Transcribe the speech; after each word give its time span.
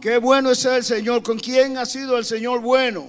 Qué 0.00 0.18
bueno 0.18 0.50
es 0.50 0.64
el 0.64 0.84
Señor. 0.84 1.22
¿Con 1.22 1.38
quién 1.38 1.78
ha 1.78 1.86
sido 1.86 2.18
el 2.18 2.24
Señor 2.24 2.60
bueno? 2.60 3.08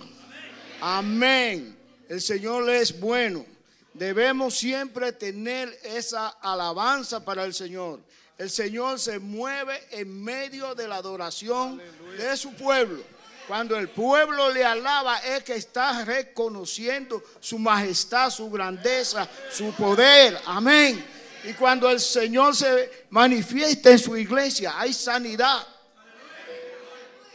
Amén. 0.82 1.78
El 2.08 2.22
Señor 2.22 2.70
es 2.70 2.98
bueno. 2.98 3.46
Debemos 3.94 4.56
siempre 4.56 5.12
tener 5.12 5.78
esa 5.84 6.30
alabanza 6.42 7.24
para 7.24 7.44
el 7.44 7.54
Señor. 7.54 8.00
El 8.38 8.50
Señor 8.50 9.00
se 9.00 9.20
mueve 9.20 9.82
en 9.92 10.24
medio 10.24 10.76
de 10.76 10.88
la 10.88 10.98
adoración 10.98 11.82
de 12.18 12.38
su 12.38 12.54
pueblo. 12.54 13.04
Cuando 13.48 13.78
el 13.78 13.90
pueblo 13.90 14.52
le 14.52 14.64
alaba 14.64 15.20
es 15.20 15.44
que 15.44 15.56
está 15.56 16.06
reconociendo 16.06 17.24
su 17.40 17.58
majestad, 17.60 18.30
su 18.30 18.50
grandeza, 18.50 19.28
su 19.52 19.72
poder. 19.74 20.40
Amén. 20.46 21.04
Y 21.44 21.54
cuando 21.54 21.90
el 21.90 22.00
Señor 22.00 22.56
se 22.56 23.06
manifiesta 23.10 23.92
en 23.92 24.00
su 24.00 24.16
iglesia, 24.16 24.80
hay 24.80 24.94
sanidad. 24.94 25.66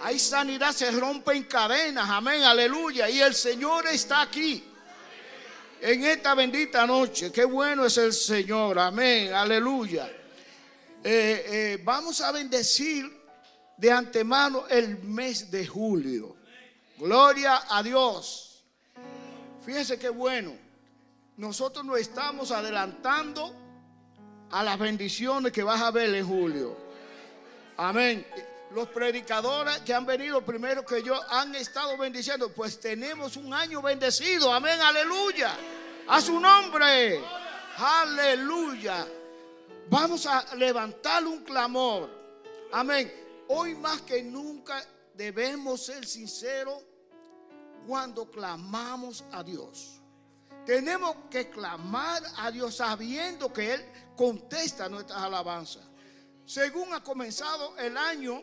Hay 0.05 0.19
sanidad, 0.19 0.73
se 0.73 0.91
rompen 0.91 1.45
cadenas. 1.45 2.11
Amén, 2.11 2.43
aleluya. 2.43 3.09
Y 3.09 3.21
el 3.21 3.35
Señor 3.35 3.87
está 3.87 4.23
aquí. 4.23 4.65
En 5.81 6.05
esta 6.05 6.35
bendita 6.35 6.85
noche. 6.87 7.31
Qué 7.31 7.45
bueno 7.45 7.87
es 7.87 7.97
el 7.99 8.13
Señor. 8.13 8.81
Amén, 8.81 9.33
aleluya. 9.33 10.11
Eh, 11.05 11.45
eh, 11.47 11.81
vamos 11.85 12.21
a 12.21 12.33
bendecir 12.33 13.23
de 13.77 13.93
antemano 13.93 14.67
el 14.69 14.99
mes 15.05 15.49
de 15.53 15.69
julio. 15.69 16.35
Gloria 16.99 17.63
a 17.69 17.81
Dios. 17.81 18.65
Fíjese 19.65 20.01
qué 20.01 20.09
bueno. 20.09 20.53
Nosotros 21.37 21.85
nos 21.85 21.99
estamos 21.99 22.51
adelantando 22.51 23.55
a 24.51 24.65
las 24.65 24.77
bendiciones 24.81 25.53
que 25.53 25.63
vas 25.63 25.81
a 25.81 25.93
ver 25.93 26.13
en 26.13 26.27
julio. 26.27 26.77
Amén. 27.77 28.27
Los 28.75 28.89
predicadores 28.89 29.81
que 29.81 29.93
han 29.93 30.07
venido 30.07 30.43
primero 30.43 30.85
que 30.85 31.03
yo 31.03 31.15
han 31.31 31.55
estado 31.55 31.97
bendiciendo, 31.99 32.51
pues 32.53 32.81
tenemos 32.81 33.37
un 33.37 33.53
año 33.53 33.83
bendecido. 33.83 34.53
Amén, 34.53 34.81
aleluya. 34.81 35.55
A 36.09 36.21
su 36.21 36.41
nombre. 36.41 37.21
Aleluya. 37.77 39.07
Vamos 39.91 40.25
a 40.27 40.55
levantar 40.57 41.25
un 41.27 41.45
clamor. 41.45 42.09
Amén. 42.73 43.13
Hoy 43.49 43.75
más 43.75 44.01
que 44.03 44.23
nunca 44.23 44.83
debemos 45.15 45.85
ser 45.85 46.07
sinceros 46.07 46.83
cuando 47.87 48.31
clamamos 48.31 49.23
a 49.33 49.43
Dios. 49.43 50.01
Tenemos 50.65 51.15
que 51.31 51.51
clamar 51.51 52.23
a 52.39 52.51
Dios 52.51 52.77
sabiendo 52.77 53.53
que 53.53 53.75
Él 53.75 53.85
contesta 54.17 54.89
nuestras 54.89 55.21
alabanzas. 55.21 55.83
Según 56.47 56.95
ha 56.95 57.03
comenzado 57.03 57.77
el 57.79 57.97
año, 57.97 58.43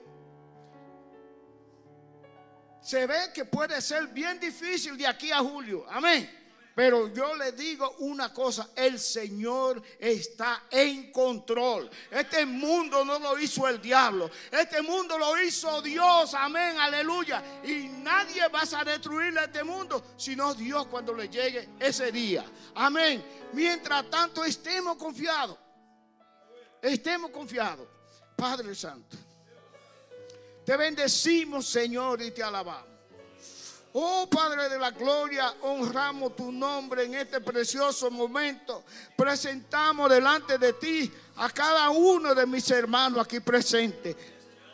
se 2.81 3.05
ve 3.05 3.31
que 3.33 3.45
puede 3.45 3.81
ser 3.81 4.08
bien 4.08 4.39
difícil 4.39 4.97
de 4.97 5.08
aquí 5.08 5.31
a 5.31 5.39
julio. 5.39 5.85
Amén. 5.89 6.39
Pero 6.80 7.13
yo 7.13 7.36
le 7.36 7.52
digo 7.52 7.97
una 7.99 8.33
cosa, 8.33 8.69
el 8.73 8.97
Señor 8.99 9.83
está 9.99 10.63
en 10.71 11.11
control. 11.11 11.89
Este 12.09 12.45
mundo 12.45 13.03
no 13.03 13.19
lo 13.19 13.38
hizo 13.38 13.67
el 13.67 13.81
diablo, 13.81 14.31
este 14.49 14.81
mundo 14.81 15.17
lo 15.17 15.38
hizo 15.44 15.81
Dios, 15.81 16.33
amén, 16.36 16.77
aleluya. 16.80 17.44
Y 17.66 17.89
nadie 18.02 18.47
va 18.47 18.61
a 18.61 18.83
destruir 18.86 19.38
este 19.38 19.61
mundo, 19.61 20.14
sino 20.16 20.53
Dios 20.53 20.88
cuando 20.88 21.14
le 21.14 21.27
llegue 21.27 21.67
ese 21.81 22.14
día. 22.14 22.45
Amén. 22.75 23.25
Mientras 23.52 24.09
tanto 24.09 24.45
estemos 24.45 24.95
confiados, 24.95 25.58
estemos 26.81 27.30
confiados. 27.31 27.89
Padre 28.38 28.73
Santo, 28.73 29.17
te 30.69 30.77
bendecimos 30.77 31.65
Señor 31.65 32.21
y 32.21 32.29
te 32.29 32.43
alabamos. 32.43 32.85
Oh 33.93 34.29
Padre 34.29 34.69
de 34.69 34.77
la 34.77 34.91
Gloria, 34.91 35.51
honramos 35.61 36.35
tu 36.35 36.51
nombre 36.51 37.05
en 37.05 37.15
este 37.15 37.41
precioso 37.41 38.11
momento. 38.11 38.83
Presentamos 39.17 40.11
delante 40.11 40.59
de 40.59 40.73
ti 40.73 41.11
a 41.37 41.49
cada 41.49 41.89
uno 41.89 42.35
de 42.35 42.45
mis 42.45 42.69
hermanos 42.69 43.25
aquí 43.25 43.39
presentes 43.39 44.15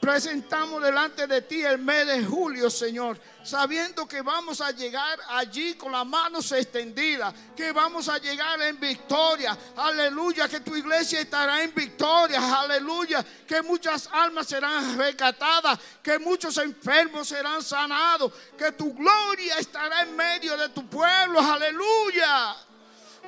presentamos 0.05 0.83
delante 0.83 1.25
de 1.25 1.41
ti 1.41 1.63
el 1.63 1.79
mes 1.79 2.05
de 2.05 2.23
julio, 2.23 2.69
Señor, 2.69 3.19
sabiendo 3.43 4.07
que 4.07 4.21
vamos 4.21 4.61
a 4.61 4.69
llegar 4.69 5.17
allí 5.29 5.73
con 5.73 5.91
las 5.91 6.05
manos 6.05 6.51
extendidas, 6.51 7.33
que 7.55 7.71
vamos 7.71 8.07
a 8.07 8.19
llegar 8.19 8.61
en 8.61 8.79
victoria. 8.79 9.57
Aleluya, 9.75 10.47
que 10.47 10.59
tu 10.59 10.75
iglesia 10.75 11.21
estará 11.21 11.63
en 11.63 11.73
victoria. 11.73 12.39
Aleluya, 12.61 13.25
que 13.47 13.63
muchas 13.63 14.07
almas 14.11 14.45
serán 14.45 14.95
rescatadas, 14.95 15.79
que 16.03 16.19
muchos 16.19 16.55
enfermos 16.59 17.27
serán 17.27 17.63
sanados, 17.63 18.31
que 18.55 18.73
tu 18.73 18.93
gloria 18.93 19.57
estará 19.57 20.03
en 20.03 20.15
medio 20.15 20.55
de 20.55 20.69
tu 20.69 20.87
pueblo. 20.87 21.39
Aleluya. 21.39 22.55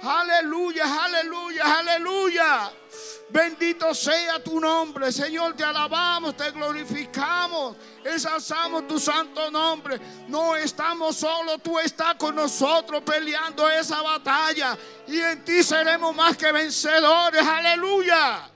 Aleluya, 0.01 1.03
aleluya, 1.03 1.79
aleluya. 1.79 2.71
Bendito 3.29 3.93
sea 3.93 4.41
tu 4.41 4.59
nombre, 4.59 5.11
Señor, 5.11 5.53
te 5.53 5.63
alabamos, 5.63 6.37
te 6.37 6.49
glorificamos, 6.51 7.75
ensalzamos 8.03 8.87
tu 8.87 8.97
santo 8.99 9.51
nombre. 9.51 9.99
No 10.27 10.55
estamos 10.55 11.17
solos, 11.17 11.61
tú 11.61 11.77
estás 11.77 12.15
con 12.15 12.35
nosotros 12.35 13.03
peleando 13.03 13.69
esa 13.69 14.01
batalla 14.01 14.77
y 15.07 15.19
en 15.19 15.43
ti 15.43 15.61
seremos 15.61 16.15
más 16.15 16.37
que 16.37 16.51
vencedores. 16.51 17.45
Aleluya. 17.45 18.49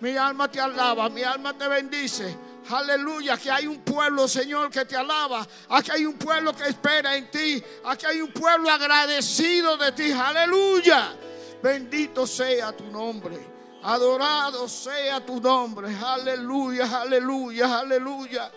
Mi 0.00 0.14
alma 0.16 0.50
te 0.50 0.60
alaba, 0.60 1.08
mi 1.08 1.22
alma 1.22 1.56
te 1.56 1.66
bendice. 1.66 2.45
Aleluya, 2.70 3.36
que 3.36 3.50
hay 3.50 3.66
un 3.66 3.78
pueblo, 3.78 4.26
Señor, 4.26 4.70
que 4.70 4.84
te 4.84 4.96
alaba. 4.96 5.46
Aquí 5.68 5.90
hay 5.92 6.06
un 6.06 6.14
pueblo 6.14 6.54
que 6.54 6.68
espera 6.68 7.16
en 7.16 7.30
ti. 7.30 7.62
Aquí 7.84 8.06
hay 8.06 8.20
un 8.20 8.32
pueblo 8.32 8.70
agradecido 8.70 9.76
de 9.76 9.92
ti. 9.92 10.10
Aleluya. 10.12 11.16
Bendito 11.62 12.26
sea 12.26 12.76
tu 12.76 12.84
nombre. 12.86 13.38
Adorado 13.82 14.68
sea 14.68 15.24
tu 15.24 15.40
nombre. 15.40 15.94
Aleluya, 15.96 17.02
aleluya, 17.02 17.78
aleluya. 17.78 18.50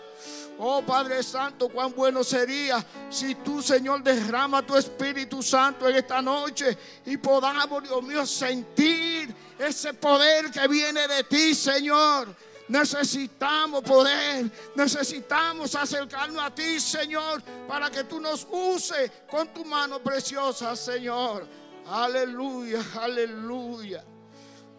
Oh 0.62 0.82
Padre 0.82 1.22
Santo, 1.22 1.70
cuán 1.70 1.94
bueno 1.94 2.22
sería 2.22 2.84
si 3.08 3.36
tú, 3.36 3.62
Señor, 3.62 4.02
derrama 4.02 4.60
tu 4.60 4.76
Espíritu 4.76 5.42
Santo 5.42 5.88
en 5.88 5.96
esta 5.96 6.20
noche 6.20 6.76
y 7.06 7.16
podamos, 7.16 7.82
Dios 7.82 8.02
mío, 8.02 8.26
sentir 8.26 9.34
ese 9.58 9.94
poder 9.94 10.50
que 10.50 10.68
viene 10.68 11.08
de 11.08 11.24
ti, 11.24 11.54
Señor. 11.54 12.36
Necesitamos 12.70 13.82
poder, 13.82 14.48
necesitamos 14.76 15.74
acercarnos 15.74 16.40
a 16.40 16.54
ti, 16.54 16.78
Señor, 16.78 17.42
para 17.66 17.90
que 17.90 18.04
tú 18.04 18.20
nos 18.20 18.46
uses 18.48 19.10
con 19.28 19.52
tu 19.52 19.64
mano 19.64 20.00
preciosa, 20.00 20.76
Señor. 20.76 21.48
Aleluya, 21.86 22.80
aleluya. 23.00 24.04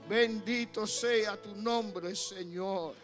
Bendito 0.08 0.88
sea 0.88 1.36
tu 1.36 1.54
nombre, 1.54 2.16
Señor. 2.16 2.96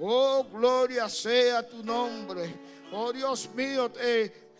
Oh, 0.00 0.44
gloria 0.52 1.08
sea 1.08 1.64
tu 1.68 1.84
nombre. 1.84 2.52
Oh, 2.90 3.12
Dios 3.12 3.48
mío, 3.54 3.92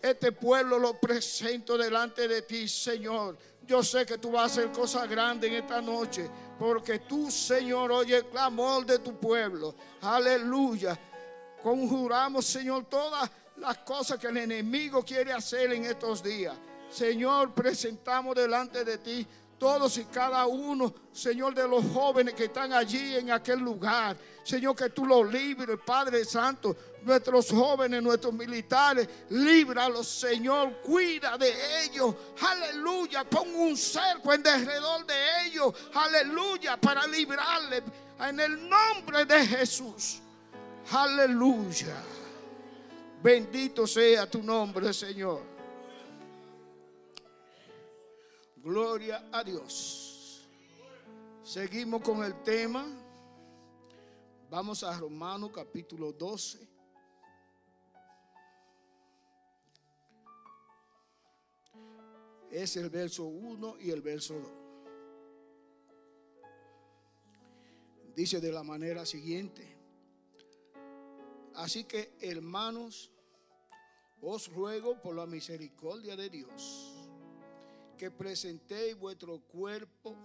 este 0.00 0.30
pueblo 0.30 0.78
lo 0.78 0.94
presento 1.00 1.76
delante 1.76 2.28
de 2.28 2.42
ti, 2.42 2.68
Señor. 2.68 3.36
Yo 3.68 3.82
sé 3.82 4.06
que 4.06 4.16
tú 4.16 4.30
vas 4.30 4.44
a 4.44 4.46
hacer 4.46 4.72
cosas 4.72 5.06
grandes 5.06 5.50
en 5.50 5.56
esta 5.58 5.82
noche, 5.82 6.30
porque 6.58 7.00
tú, 7.00 7.30
Señor, 7.30 7.92
oye 7.92 8.16
el 8.16 8.24
clamor 8.24 8.86
de 8.86 8.98
tu 8.98 9.14
pueblo. 9.20 9.74
Aleluya. 10.00 10.98
Conjuramos, 11.62 12.46
Señor, 12.46 12.86
todas 12.86 13.30
las 13.58 13.76
cosas 13.78 14.18
que 14.18 14.28
el 14.28 14.38
enemigo 14.38 15.04
quiere 15.04 15.34
hacer 15.34 15.70
en 15.74 15.84
estos 15.84 16.22
días. 16.22 16.56
Señor, 16.88 17.52
presentamos 17.52 18.34
delante 18.34 18.86
de 18.86 18.96
ti 18.96 19.26
todos 19.58 19.98
y 19.98 20.04
cada 20.04 20.46
uno, 20.46 20.94
Señor, 21.12 21.54
de 21.54 21.66
los 21.66 21.84
jóvenes 21.92 22.34
que 22.34 22.44
están 22.44 22.72
allí 22.72 23.16
en 23.16 23.30
aquel 23.30 23.58
lugar. 23.58 24.16
Señor, 24.44 24.76
que 24.76 24.90
tú 24.90 25.04
los 25.04 25.30
libres, 25.30 25.78
Padre 25.84 26.24
Santo. 26.24 26.76
Nuestros 27.02 27.50
jóvenes, 27.50 28.02
nuestros 28.02 28.32
militares, 28.32 29.08
líbralos, 29.30 30.06
Señor. 30.06 30.80
Cuida 30.80 31.36
de 31.36 31.84
ellos. 31.84 32.14
Aleluya. 32.40 33.24
Pon 33.24 33.54
un 33.54 33.76
cerco 33.76 34.32
en 34.32 34.42
derredor 34.42 35.04
de 35.06 35.46
ellos. 35.46 35.74
Aleluya. 35.94 36.76
Para 36.76 37.06
librarles 37.06 37.82
en 38.20 38.40
el 38.40 38.68
nombre 38.68 39.24
de 39.24 39.46
Jesús. 39.46 40.20
Aleluya. 40.90 41.96
Bendito 43.22 43.86
sea 43.86 44.30
tu 44.30 44.42
nombre, 44.42 44.92
Señor. 44.92 45.57
Gloria 48.68 49.30
a 49.32 49.42
Dios. 49.42 50.46
Seguimos 51.42 52.02
con 52.02 52.22
el 52.22 52.42
tema. 52.42 52.86
Vamos 54.50 54.84
a 54.84 54.94
Romanos 54.98 55.52
capítulo 55.54 56.12
12. 56.12 56.68
Es 62.50 62.76
el 62.76 62.90
verso 62.90 63.24
1 63.24 63.76
y 63.80 63.90
el 63.90 64.02
verso 64.02 64.34
2. 64.34 64.50
Dice 68.14 68.38
de 68.38 68.52
la 68.52 68.62
manera 68.62 69.06
siguiente. 69.06 69.66
Así 71.54 71.84
que, 71.84 72.12
hermanos, 72.20 73.10
os 74.20 74.52
ruego 74.52 75.00
por 75.00 75.16
la 75.16 75.24
misericordia 75.24 76.16
de 76.16 76.28
Dios 76.28 76.87
que 77.98 78.10
presentéis 78.12 78.96
vuestro 78.96 79.40
cuerpo 79.40 80.16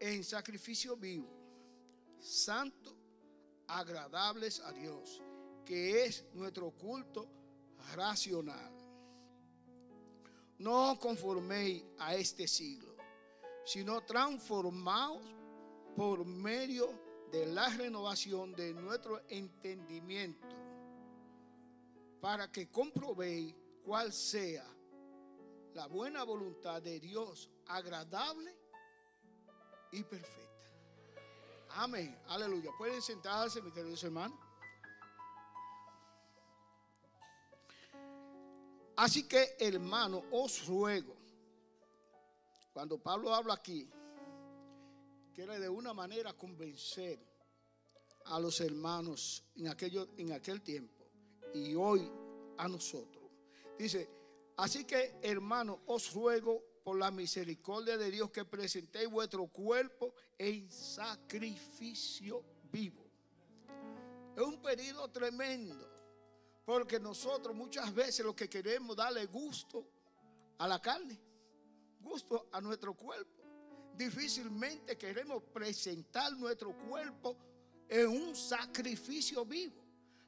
en 0.00 0.24
sacrificio 0.24 0.96
vivo, 0.96 1.28
santo, 2.18 2.96
agradables 3.68 4.60
a 4.60 4.72
Dios, 4.72 5.22
que 5.64 6.06
es 6.06 6.24
nuestro 6.32 6.70
culto 6.70 7.28
racional. 7.94 8.72
No 10.58 10.98
conforméis 10.98 11.84
a 11.98 12.14
este 12.14 12.48
siglo, 12.48 12.96
sino 13.66 14.00
transformaos 14.00 15.22
por 15.94 16.24
medio 16.24 16.98
de 17.30 17.44
la 17.46 17.68
renovación 17.68 18.54
de 18.54 18.72
nuestro 18.72 19.20
entendimiento, 19.28 20.48
para 22.22 22.50
que 22.50 22.70
comprobéis 22.70 23.54
cuál 23.84 24.12
sea 24.12 24.64
la 25.74 25.86
buena 25.86 26.24
voluntad 26.24 26.82
de 26.82 26.98
Dios, 27.00 27.48
agradable 27.66 28.56
y 29.92 30.02
perfecta. 30.02 30.50
Amén. 31.70 32.18
Aleluya. 32.28 32.70
Pueden 32.76 33.00
sentarse, 33.00 33.62
mis 33.62 33.72
queridos 33.72 34.02
hermanos. 34.02 34.38
Así 38.96 39.26
que, 39.26 39.56
hermano, 39.58 40.24
os 40.30 40.66
ruego, 40.66 41.16
cuando 42.72 42.98
Pablo 42.98 43.34
habla 43.34 43.54
aquí, 43.54 43.88
quiere 45.32 45.58
de 45.58 45.68
una 45.68 45.94
manera 45.94 46.34
convencer 46.34 47.18
a 48.26 48.38
los 48.38 48.60
hermanos 48.60 49.42
en, 49.54 49.68
en 50.18 50.32
aquel 50.32 50.60
tiempo 50.60 51.06
y 51.54 51.74
hoy 51.74 52.10
a 52.58 52.68
nosotros. 52.68 53.24
Dice, 53.78 54.19
así 54.62 54.84
que, 54.84 55.18
hermano, 55.22 55.80
os 55.86 56.12
ruego 56.12 56.62
por 56.82 56.98
la 56.98 57.10
misericordia 57.10 57.96
de 57.96 58.10
Dios 58.10 58.30
que 58.30 58.44
presentéis 58.44 59.10
vuestro 59.10 59.46
cuerpo 59.46 60.14
en 60.38 60.70
sacrificio 60.70 62.44
vivo. 62.70 63.04
Es 64.36 64.42
un 64.42 64.60
pedido 64.62 65.08
tremendo, 65.08 65.88
porque 66.64 66.98
nosotros 66.98 67.54
muchas 67.54 67.94
veces 67.94 68.24
lo 68.24 68.34
que 68.34 68.48
queremos 68.48 68.96
darle 68.96 69.26
gusto 69.26 69.86
a 70.58 70.68
la 70.68 70.80
carne, 70.80 71.18
gusto 72.00 72.48
a 72.52 72.60
nuestro 72.60 72.94
cuerpo. 72.94 73.42
Difícilmente 73.94 74.96
queremos 74.96 75.42
presentar 75.42 76.32
nuestro 76.32 76.72
cuerpo 76.88 77.36
en 77.88 78.08
un 78.08 78.36
sacrificio 78.36 79.44
vivo. 79.44 79.84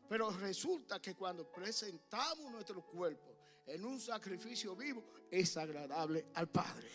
Pero 0.09 0.31
resulta 0.31 1.01
que 1.01 1.15
cuando 1.15 1.51
presentamos 1.51 2.51
nuestro 2.53 2.85
cuerpo 2.85 3.32
en 3.67 3.85
un 3.85 4.01
sacrificio 4.01 4.75
vivo, 4.75 5.05
es 5.31 5.57
agradable 5.57 6.27
al 6.35 6.49
Padre. 6.49 6.89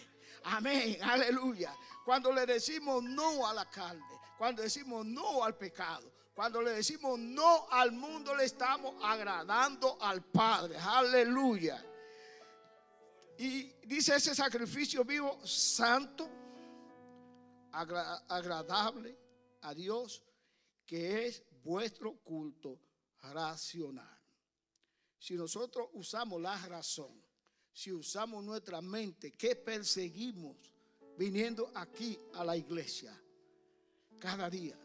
Amén, 0.43 0.97
aleluya. 1.01 1.75
Cuando 2.05 2.31
le 2.31 2.45
decimos 2.45 3.03
no 3.03 3.47
a 3.47 3.53
la 3.53 3.69
carne, 3.69 4.03
cuando 4.37 4.61
decimos 4.61 5.05
no 5.05 5.43
al 5.43 5.57
pecado, 5.57 6.11
cuando 6.33 6.61
le 6.61 6.71
decimos 6.71 7.17
no 7.17 7.67
al 7.71 7.91
mundo, 7.91 8.35
le 8.35 8.45
estamos 8.45 8.93
agradando 9.03 9.97
al 9.99 10.23
Padre. 10.23 10.77
Aleluya. 10.77 11.83
Y 13.39 13.63
dice 13.85 14.15
ese 14.15 14.35
sacrificio 14.35 15.03
vivo, 15.03 15.39
santo, 15.45 16.29
agradable 17.71 19.17
a 19.61 19.73
Dios, 19.73 20.23
que 20.85 21.27
es 21.27 21.43
vuestro 21.63 22.17
culto 22.17 22.79
racional. 23.21 24.16
Si 25.19 25.35
nosotros 25.35 25.89
usamos 25.93 26.41
la 26.41 26.57
razón, 26.67 27.11
si 27.71 27.91
usamos 27.91 28.43
nuestra 28.43 28.81
mente, 28.81 29.33
¿qué 29.33 29.55
perseguimos 29.55 30.55
viniendo 31.17 31.71
aquí 31.75 32.17
a 32.33 32.43
la 32.43 32.55
iglesia 32.55 33.15
cada 34.19 34.49
día? 34.49 34.77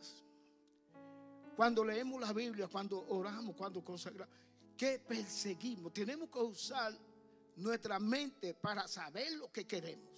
Cuando 1.56 1.84
leemos 1.84 2.20
la 2.20 2.32
Biblia, 2.32 2.69
cuando 2.69 3.06
oramos, 3.08 3.55
cuando 3.56 3.84
consagramos, 3.84 4.34
¿qué 4.76 4.99
perseguimos? 4.99 5.93
Tenemos 5.93 6.29
que 6.31 6.38
usar 6.38 6.96
nuestra 7.56 7.99
mente 7.99 8.55
para 8.55 8.88
saber 8.88 9.32
lo 9.32 9.52
que 9.52 9.67
queremos. 9.67 10.11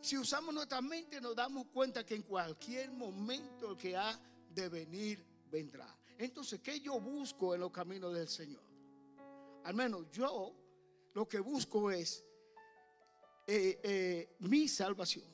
Si 0.00 0.18
usamos 0.18 0.52
nuestra 0.52 0.80
mente 0.82 1.20
nos 1.20 1.36
damos 1.36 1.68
cuenta 1.68 2.04
que 2.04 2.16
en 2.16 2.22
cualquier 2.22 2.90
momento 2.90 3.76
que 3.76 3.96
ha 3.96 4.18
de 4.50 4.68
venir 4.68 5.24
vendrá. 5.48 5.96
Entonces, 6.24 6.60
¿qué 6.60 6.78
yo 6.78 7.00
busco 7.00 7.52
en 7.52 7.62
los 7.62 7.72
caminos 7.72 8.14
del 8.14 8.28
Señor? 8.28 8.62
Al 9.64 9.74
menos 9.74 10.08
yo 10.12 10.54
lo 11.14 11.28
que 11.28 11.40
busco 11.40 11.90
es 11.90 12.24
eh, 13.44 13.80
eh, 13.82 14.36
mi 14.38 14.68
salvación. 14.68 15.26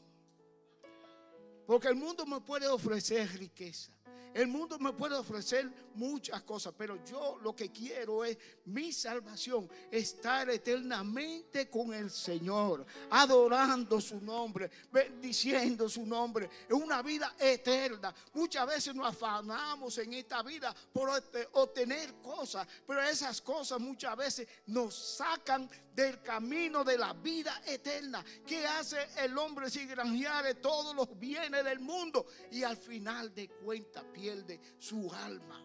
Porque 1.67 1.88
el 1.88 1.94
mundo 1.94 2.25
me 2.25 2.40
puede 2.40 2.67
ofrecer 2.69 3.29
riqueza. 3.38 3.93
El 4.35 4.49
mundo 4.49 4.79
me 4.79 4.93
puede 4.93 5.15
ofrecer 5.17 5.71
muchas 5.95 6.43
cosas, 6.43 6.73
pero 6.77 7.05
yo 7.05 7.39
lo 7.43 7.55
que 7.55 7.71
quiero 7.71 8.25
es 8.25 8.39
mi 8.67 8.93
salvación, 8.93 9.69
estar 9.91 10.49
eternamente 10.51 11.69
con 11.69 11.93
el 11.93 12.11
Señor, 12.11 12.87
adorando 13.11 14.01
su 14.01 14.21
nombre, 14.21 14.71
bendiciendo 14.93 15.89
su 15.89 16.07
nombre, 16.07 16.49
una 16.71 17.03
vida 17.03 17.35
eterna. 17.39 18.15
Muchas 18.35 18.67
veces 18.67 18.95
nos 18.95 19.09
afanamos 19.09 19.99
en 19.99 20.15
esta 20.15 20.43
vida 20.43 20.75
por 20.93 21.11
obtener 21.53 22.15
cosas, 22.23 22.67
pero 22.87 23.03
esas 23.03 23.41
cosas 23.41 23.81
muchas 23.81 24.17
veces 24.17 24.49
nos 24.67 24.95
sacan 24.95 25.69
del 25.95 26.23
camino 26.23 26.85
de 26.85 26.97
la 26.97 27.13
vida 27.13 27.61
eterna. 27.67 28.25
¿Qué 28.47 28.65
hace 28.65 28.99
el 29.19 29.37
hombre 29.37 29.69
si 29.69 29.85
granjeare 29.85 30.55
todos 30.55 30.95
los 30.95 31.19
bienes 31.19 31.65
del 31.65 31.81
mundo 31.81 32.27
y 32.53 32.63
al 32.63 32.77
final 32.77 33.35
de 33.35 33.49
cuentas 33.49 34.05
pierde 34.19 34.61
su 34.79 35.12
alma? 35.12 35.65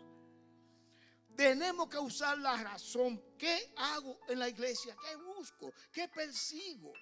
Tenemos 1.35 1.89
que 1.89 1.97
usar 1.97 2.37
la 2.37 2.55
razón. 2.57 3.21
¿Qué 3.37 3.73
hago 3.77 4.19
en 4.27 4.39
la 4.39 4.49
iglesia? 4.49 4.95
¿Qué 5.03 5.15
busco? 5.15 5.73
¿Qué 5.91 6.07
persigo? 6.07 6.93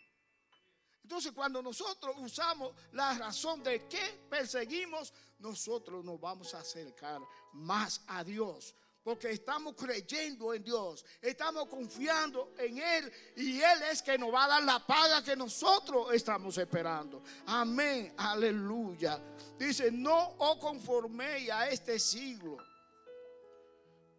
Entonces 1.03 1.33
cuando 1.33 1.61
nosotros 1.61 2.15
usamos 2.19 2.73
la 2.93 3.13
razón 3.17 3.61
de 3.63 3.85
qué 3.89 4.25
perseguimos, 4.29 5.13
nosotros 5.39 6.05
nos 6.05 6.19
vamos 6.21 6.53
a 6.53 6.59
acercar 6.59 7.19
más 7.51 8.01
a 8.07 8.23
Dios 8.23 8.73
porque 9.03 9.31
estamos 9.31 9.75
creyendo 9.75 10.53
en 10.53 10.63
Dios, 10.63 11.03
estamos 11.21 11.67
confiando 11.67 12.53
en 12.57 12.77
Él 12.77 13.11
y 13.35 13.59
Él 13.59 13.81
es 13.91 14.01
que 14.01 14.17
nos 14.17 14.33
va 14.33 14.45
a 14.45 14.47
dar 14.47 14.63
la 14.63 14.85
paga 14.85 15.23
que 15.23 15.35
nosotros 15.35 16.13
estamos 16.13 16.57
esperando. 16.57 17.23
Amén, 17.47 18.13
aleluya. 18.17 19.19
Dice, 19.57 19.91
no 19.91 20.35
os 20.37 20.57
conforméis 20.57 21.49
a 21.49 21.69
este 21.69 21.97
siglo. 21.97 22.57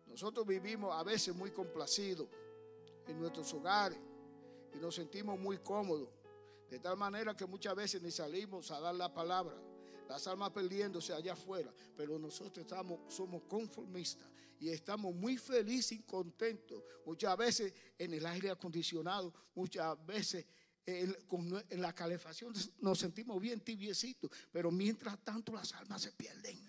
Nosotros 0.07 0.47
vivimos 0.47 0.95
a 0.95 1.03
veces 1.03 1.35
muy 1.35 1.51
complacidos 1.51 2.29
en 3.07 3.21
nuestros 3.21 3.53
hogares 3.55 3.99
y 4.75 4.79
nos 4.79 4.95
sentimos 4.95 5.39
muy 5.39 5.59
cómodos. 5.59 6.09
De 6.69 6.79
tal 6.79 6.97
manera 6.97 7.37
que 7.37 7.47
muchas 7.47 7.75
veces 7.75 8.03
ni 8.03 8.11
salimos 8.11 8.71
a 8.71 8.81
dar 8.81 8.95
la 8.95 9.13
palabra. 9.13 9.55
Las 10.09 10.27
almas 10.27 10.51
perdiéndose 10.51 11.13
allá 11.13 11.33
afuera. 11.33 11.73
Pero 11.97 12.19
nosotros 12.19 12.59
estamos, 12.59 13.13
somos 13.13 13.43
conformistas 13.45 14.29
y 14.61 14.69
estamos 14.69 15.15
muy 15.15 15.37
felices 15.37 15.93
y 15.93 16.03
contentos. 16.03 16.83
Muchas 17.05 17.37
veces 17.37 17.75
en 17.99 18.15
el 18.15 18.25
aire 18.27 18.51
acondicionado, 18.51 19.35
muchas 19.55 20.05
veces 20.07 20.47
en, 20.87 21.17
la 21.81 21.93
calefacción 21.93 22.53
nos 22.79 22.99
sentimos 22.99 23.41
bien 23.41 23.61
tibiecitos, 23.61 24.31
pero 24.51 24.71
mientras 24.71 25.19
tanto 25.25 25.53
las 25.53 25.73
almas 25.75 26.03
se 26.03 26.13
pierden. 26.13 26.65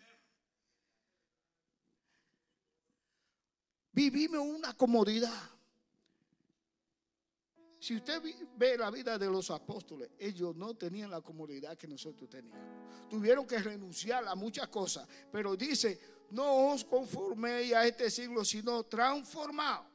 Vivimos 3.91 4.39
una 4.39 4.73
comodidad. 4.73 5.52
Si 7.83 7.97
usted 7.97 8.23
ve 8.55 8.77
la 8.77 8.89
vida 8.89 9.17
de 9.17 9.25
los 9.25 9.51
apóstoles, 9.51 10.11
ellos 10.17 10.55
no 10.55 10.73
tenían 10.73 11.11
la 11.11 11.19
comodidad 11.19 11.77
que 11.77 11.85
nosotros 11.85 12.29
teníamos. 12.29 13.09
Tuvieron 13.09 13.45
que 13.45 13.57
renunciar 13.57 14.25
a 14.25 14.35
muchas 14.35 14.69
cosas, 14.69 15.05
pero 15.29 15.57
dice, 15.57 15.99
no 16.29 16.69
os 16.71 16.85
conforméis 16.85 17.73
a 17.73 17.85
este 17.85 18.09
siglo, 18.09 18.45
sino 18.45 18.85
transformaos. 18.85 19.85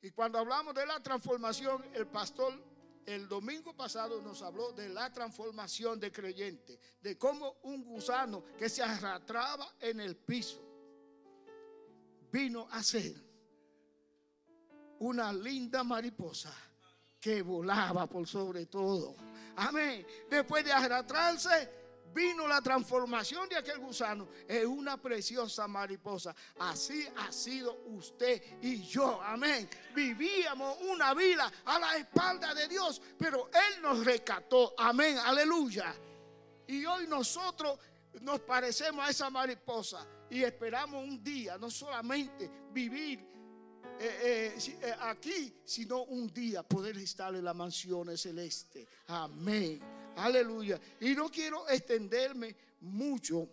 Y 0.00 0.12
cuando 0.12 0.38
hablamos 0.38 0.72
de 0.76 0.86
la 0.86 1.02
transformación, 1.02 1.84
el 1.92 2.06
pastor 2.06 2.54
el 3.04 3.26
domingo 3.26 3.74
pasado 3.74 4.22
nos 4.22 4.42
habló 4.42 4.70
de 4.70 4.90
la 4.90 5.12
transformación 5.12 5.98
de 5.98 6.12
creyente, 6.12 6.78
de 7.00 7.18
cómo 7.18 7.56
un 7.64 7.82
gusano 7.82 8.44
que 8.56 8.68
se 8.68 8.80
arrastraba 8.80 9.74
en 9.80 9.98
el 9.98 10.14
piso 10.14 10.62
vino 12.30 12.68
a 12.70 12.80
ser 12.80 13.31
una 15.02 15.32
linda 15.32 15.82
mariposa 15.82 16.52
que 17.20 17.42
volaba 17.42 18.06
por 18.06 18.26
sobre 18.26 18.66
todo. 18.66 19.16
Amén. 19.56 20.06
Después 20.30 20.64
de 20.64 20.72
arrastrarse, 20.72 21.70
vino 22.14 22.46
la 22.46 22.60
transformación 22.62 23.48
de 23.48 23.56
aquel 23.56 23.78
gusano 23.78 24.28
en 24.46 24.68
una 24.68 24.96
preciosa 24.96 25.66
mariposa. 25.66 26.34
Así 26.60 27.06
ha 27.16 27.32
sido 27.32 27.82
usted 27.86 28.60
y 28.62 28.82
yo. 28.82 29.20
Amén. 29.22 29.68
Vivíamos 29.92 30.78
una 30.82 31.14
vida 31.14 31.50
a 31.64 31.78
la 31.80 31.96
espalda 31.96 32.54
de 32.54 32.68
Dios, 32.68 33.02
pero 33.18 33.50
Él 33.52 33.82
nos 33.82 34.04
rescató. 34.04 34.72
Amén. 34.78 35.18
Aleluya. 35.18 35.92
Y 36.68 36.84
hoy 36.84 37.08
nosotros 37.08 37.76
nos 38.20 38.40
parecemos 38.40 39.04
a 39.04 39.10
esa 39.10 39.30
mariposa 39.30 40.06
y 40.30 40.44
esperamos 40.44 41.02
un 41.02 41.22
día, 41.24 41.58
no 41.58 41.70
solamente 41.70 42.48
vivir 42.70 43.31
eh, 44.04 44.54
eh, 44.56 44.78
eh, 44.82 44.94
aquí, 45.00 45.54
sino 45.64 46.02
un 46.02 46.32
día 46.32 46.64
poder 46.64 46.98
estar 46.98 47.32
en 47.34 47.44
la 47.44 47.54
mansión 47.54 48.16
celeste. 48.18 48.86
Amén. 49.06 49.80
Aleluya. 50.16 50.80
Y 51.00 51.14
no 51.14 51.30
quiero 51.30 51.68
extenderme 51.68 52.56
mucho, 52.80 53.48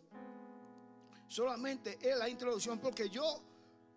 solamente 1.27 1.99
en 2.01 2.17
la 2.17 2.27
introducción, 2.27 2.79
porque 2.79 3.09
yo 3.09 3.43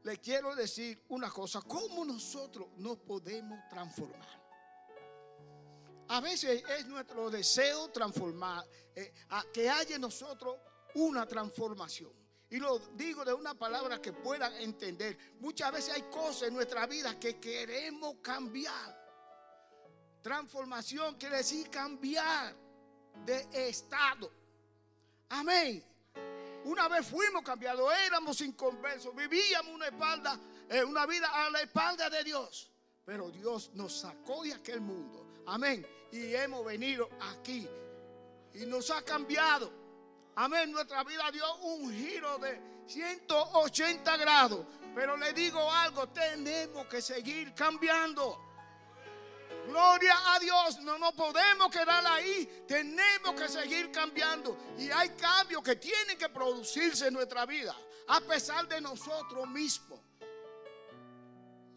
le 0.05 0.19
quiero 0.19 0.55
decir 0.55 1.03
una 1.09 1.31
cosa, 1.31 1.63
cómo 1.63 2.05
nosotros 2.05 2.69
nos 2.77 2.99
podemos 2.99 3.59
transformar. 3.71 4.43
A 6.09 6.21
veces 6.21 6.63
es 6.79 6.87
nuestro 6.87 7.31
deseo 7.31 7.89
transformar, 7.89 8.63
eh, 8.95 9.15
que 9.55 9.71
haya 9.71 9.95
en 9.95 10.03
nosotros 10.03 10.59
una 10.95 11.27
transformación. 11.27 12.22
Y 12.53 12.59
lo 12.59 12.79
digo 12.97 13.25
de 13.25 13.33
una 13.33 13.55
palabra 13.55 14.03
que 14.03 14.13
puedan 14.13 14.53
entender. 14.57 15.17
Muchas 15.41 15.73
veces 15.73 15.95
hay 15.95 16.03
cosas 16.03 16.49
en 16.49 16.55
nuestra 16.55 16.87
vida 16.87 17.19
que 17.19 17.41
queremos 17.41 18.17
cambiar. 18.21 18.95
Transformación 20.21 21.15
quiere 21.15 21.39
decir 21.39 21.71
cambiar 21.71 22.55
de 23.25 23.49
estado. 23.69 24.31
Amén. 25.31 25.83
Una 26.67 26.89
vez 26.89 27.07
fuimos 27.07 27.41
cambiados, 27.43 27.91
éramos 28.07 28.39
inconversos, 28.43 29.17
vivíamos 29.17 29.75
una 29.75 29.87
espalda, 29.87 30.39
eh, 30.69 30.85
una 30.85 31.07
vida 31.07 31.29
a 31.33 31.49
la 31.49 31.63
espalda 31.63 32.11
de 32.11 32.23
Dios. 32.23 32.71
Pero 33.07 33.31
Dios 33.31 33.71
nos 33.73 33.95
sacó 33.95 34.43
de 34.43 34.53
aquel 34.53 34.83
mundo. 34.83 35.27
Amén. 35.47 35.87
Y 36.13 36.35
hemos 36.35 36.67
venido 36.67 37.09
aquí. 37.19 37.67
Y 38.53 38.67
nos 38.67 38.91
ha 38.91 39.01
cambiado. 39.01 39.82
Amén. 40.35 40.73
Nuestra 40.73 41.05
vida 41.05 41.31
dio 41.31 41.55
un 41.57 41.93
giro 41.93 42.39
de 42.39 42.61
180 42.87 44.17
grados. 44.17 44.67
Pero 44.95 45.17
le 45.17 45.33
digo 45.33 45.71
algo, 45.71 46.09
tenemos 46.09 46.87
que 46.87 47.01
seguir 47.01 47.55
cambiando. 47.55 48.53
Gloria 49.67 50.15
a 50.35 50.41
Dios, 50.41 50.81
no 50.81 50.99
nos 50.99 51.13
podemos 51.13 51.71
quedar 51.71 52.05
ahí, 52.05 52.65
tenemos 52.67 53.41
que 53.41 53.49
seguir 53.49 53.91
cambiando. 53.93 54.59
Y 54.77 54.91
hay 54.91 55.11
cambios 55.11 55.63
que 55.63 55.77
tienen 55.77 56.19
que 56.19 56.29
producirse 56.29 57.07
en 57.07 57.15
nuestra 57.15 57.47
vida, 57.47 57.75
a 58.09 58.21
pesar 58.21 58.67
de 58.67 58.81
nosotros 58.81 59.49
mismos. 59.49 60.01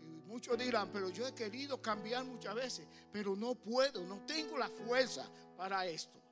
Y 0.01 0.27
muchos 0.27 0.57
dirán, 0.57 0.89
pero 0.91 1.09
yo 1.09 1.27
he 1.27 1.35
querido 1.35 1.79
cambiar 1.79 2.23
muchas 2.23 2.55
veces, 2.55 2.87
pero 3.11 3.35
no 3.35 3.53
puedo, 3.53 4.03
no 4.03 4.25
tengo 4.25 4.57
la 4.57 4.67
fuerza 4.69 5.29
para 5.55 5.85
esto. 5.85 6.24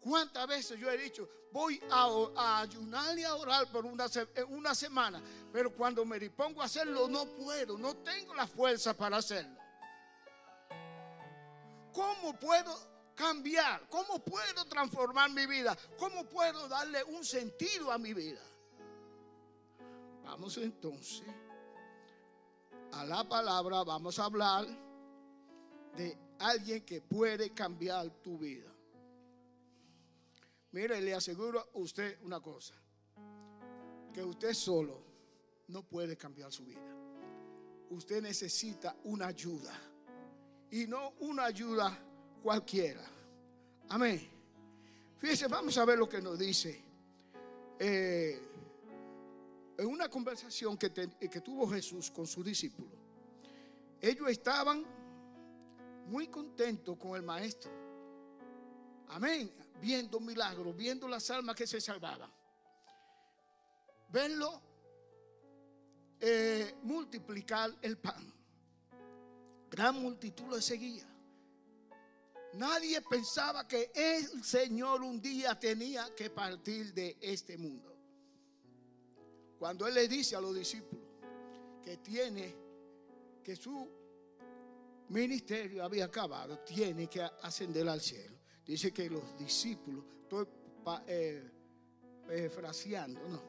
¿Cuántas 0.00 0.46
veces 0.46 0.78
yo 0.78 0.90
he 0.90 0.96
dicho, 0.96 1.28
voy 1.52 1.80
a, 1.90 2.60
ayunar 2.60 3.18
y 3.18 3.24
a 3.24 3.34
orar 3.34 3.70
por 3.70 3.84
una, 3.84 4.06
una 4.48 4.74
semana, 4.74 5.22
pero 5.52 5.74
cuando 5.74 6.04
me 6.04 6.18
dispongo 6.18 6.62
a 6.62 6.66
hacerlo 6.66 7.08
no 7.08 7.26
puedo, 7.26 7.76
no 7.76 7.96
tengo 7.96 8.34
la 8.34 8.46
fuerza 8.46 8.94
para 8.94 9.16
hacerlo? 9.16 9.58
¿Cómo 11.92 12.38
puedo 12.38 12.76
cambiar? 13.14 13.88
¿Cómo 13.88 14.20
puedo 14.20 14.64
transformar 14.66 15.30
mi 15.30 15.46
vida? 15.46 15.76
¿Cómo 15.98 16.24
puedo 16.24 16.68
darle 16.68 17.02
un 17.04 17.24
sentido 17.24 17.90
a 17.90 17.98
mi 17.98 18.14
vida? 18.14 18.40
Vamos 20.22 20.56
entonces 20.58 21.26
a 22.92 23.04
la 23.04 23.28
palabra, 23.28 23.82
vamos 23.82 24.18
a 24.18 24.24
hablar 24.24 24.66
de 25.96 26.16
alguien 26.38 26.84
que 26.84 27.00
puede 27.00 27.50
cambiar 27.50 28.10
tu 28.22 28.38
vida. 28.38 28.72
Mire, 30.78 31.00
le 31.00 31.12
aseguro 31.12 31.58
a 31.58 31.78
usted 31.78 32.18
una 32.22 32.38
cosa, 32.38 32.72
que 34.12 34.22
usted 34.22 34.54
solo 34.54 35.02
no 35.66 35.82
puede 35.82 36.16
cambiar 36.16 36.52
su 36.52 36.64
vida. 36.64 36.94
Usted 37.90 38.22
necesita 38.22 38.94
una 39.02 39.26
ayuda 39.26 39.72
y 40.70 40.86
no 40.86 41.14
una 41.18 41.46
ayuda 41.46 41.98
cualquiera. 42.40 43.04
Amén. 43.88 44.20
Fíjese, 45.16 45.48
vamos 45.48 45.76
a 45.78 45.84
ver 45.84 45.98
lo 45.98 46.08
que 46.08 46.22
nos 46.22 46.38
dice. 46.38 46.80
Eh, 47.76 48.40
en 49.78 49.86
una 49.86 50.08
conversación 50.08 50.78
que, 50.78 50.92
que 50.92 51.40
tuvo 51.40 51.66
Jesús 51.66 52.08
con 52.08 52.24
sus 52.24 52.44
discípulos, 52.44 52.92
ellos 54.00 54.30
estaban 54.30 54.86
muy 56.06 56.28
contentos 56.28 56.96
con 56.96 57.16
el 57.16 57.22
maestro. 57.24 57.72
Amén. 59.08 59.50
Viendo 59.80 60.20
milagros, 60.20 60.76
viendo 60.76 61.06
las 61.06 61.30
almas 61.30 61.54
que 61.54 61.66
se 61.66 61.80
salvaban. 61.80 62.30
Verlo 64.08 64.62
eh, 66.20 66.74
multiplicar 66.82 67.70
el 67.82 67.98
pan. 67.98 68.34
Gran 69.70 70.00
multitud 70.00 70.46
lo 70.48 70.60
seguía. 70.60 71.06
Nadie 72.54 73.00
pensaba 73.02 73.68
que 73.68 73.92
el 73.94 74.42
Señor 74.42 75.02
un 75.02 75.20
día 75.20 75.58
tenía 75.58 76.12
que 76.16 76.30
partir 76.30 76.92
de 76.92 77.16
este 77.20 77.56
mundo. 77.56 77.94
Cuando 79.58 79.86
Él 79.86 79.94
le 79.94 80.08
dice 80.08 80.34
a 80.34 80.40
los 80.40 80.54
discípulos 80.54 81.04
que 81.82 81.98
tiene, 81.98 82.56
que 83.44 83.54
su 83.54 83.88
ministerio 85.08 85.84
había 85.84 86.06
acabado, 86.06 86.58
tiene 86.60 87.08
que 87.08 87.22
ascender 87.22 87.88
al 87.88 88.00
cielo. 88.00 88.37
Dice 88.68 88.92
que 88.92 89.08
los 89.08 89.34
discípulos, 89.38 90.04
estoy 90.24 90.46
eh, 91.06 92.50
fraseando, 92.54 93.18
no, 93.26 93.42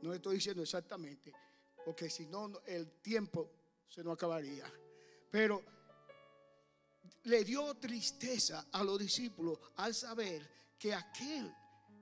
no 0.00 0.14
estoy 0.14 0.36
diciendo 0.36 0.62
exactamente, 0.62 1.30
porque 1.84 2.08
si 2.08 2.24
no 2.24 2.50
el 2.64 2.90
tiempo 3.02 3.50
se 3.86 4.02
nos 4.02 4.14
acabaría. 4.14 4.64
Pero 5.30 5.62
le 7.24 7.44
dio 7.44 7.74
tristeza 7.74 8.68
a 8.72 8.82
los 8.82 8.98
discípulos 8.98 9.58
al 9.76 9.94
saber 9.94 10.50
que 10.78 10.94
aquel 10.94 11.54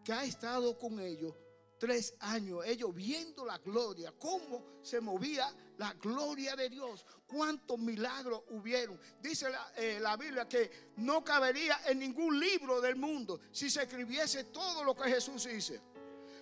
que 0.05 0.13
ha 0.13 0.25
estado 0.25 0.79
con 0.79 1.01
ellos 1.01 1.35
tres 1.81 2.15
años, 2.21 2.65
ellos 2.65 2.95
viendo 2.95 3.45
la 3.45 3.59
gloria, 3.59 4.15
cómo 4.17 4.79
se 4.83 5.01
movía 5.01 5.53
la 5.79 5.93
gloria 5.95 6.57
de 6.57 6.69
Dios, 6.69 7.05
cuántos 7.27 7.79
milagros 7.79 8.43
hubieron. 8.51 9.01
Dice 9.21 9.51
la, 9.51 9.73
eh, 9.77 9.99
la, 10.01 10.17
Biblia 10.17 10.49
que 10.49 10.93
no 10.97 11.25
cabería 11.25 11.81
en 11.87 11.99
ningún 11.99 12.39
libro 12.39 12.81
del 12.81 12.97
mundo 12.97 13.41
si 13.51 13.71
se 13.71 13.83
escribiese 13.83 14.45
todo 14.45 14.85
lo 14.85 14.95
que 14.95 15.09
Jesús 15.11 15.45
dice. 15.45 15.81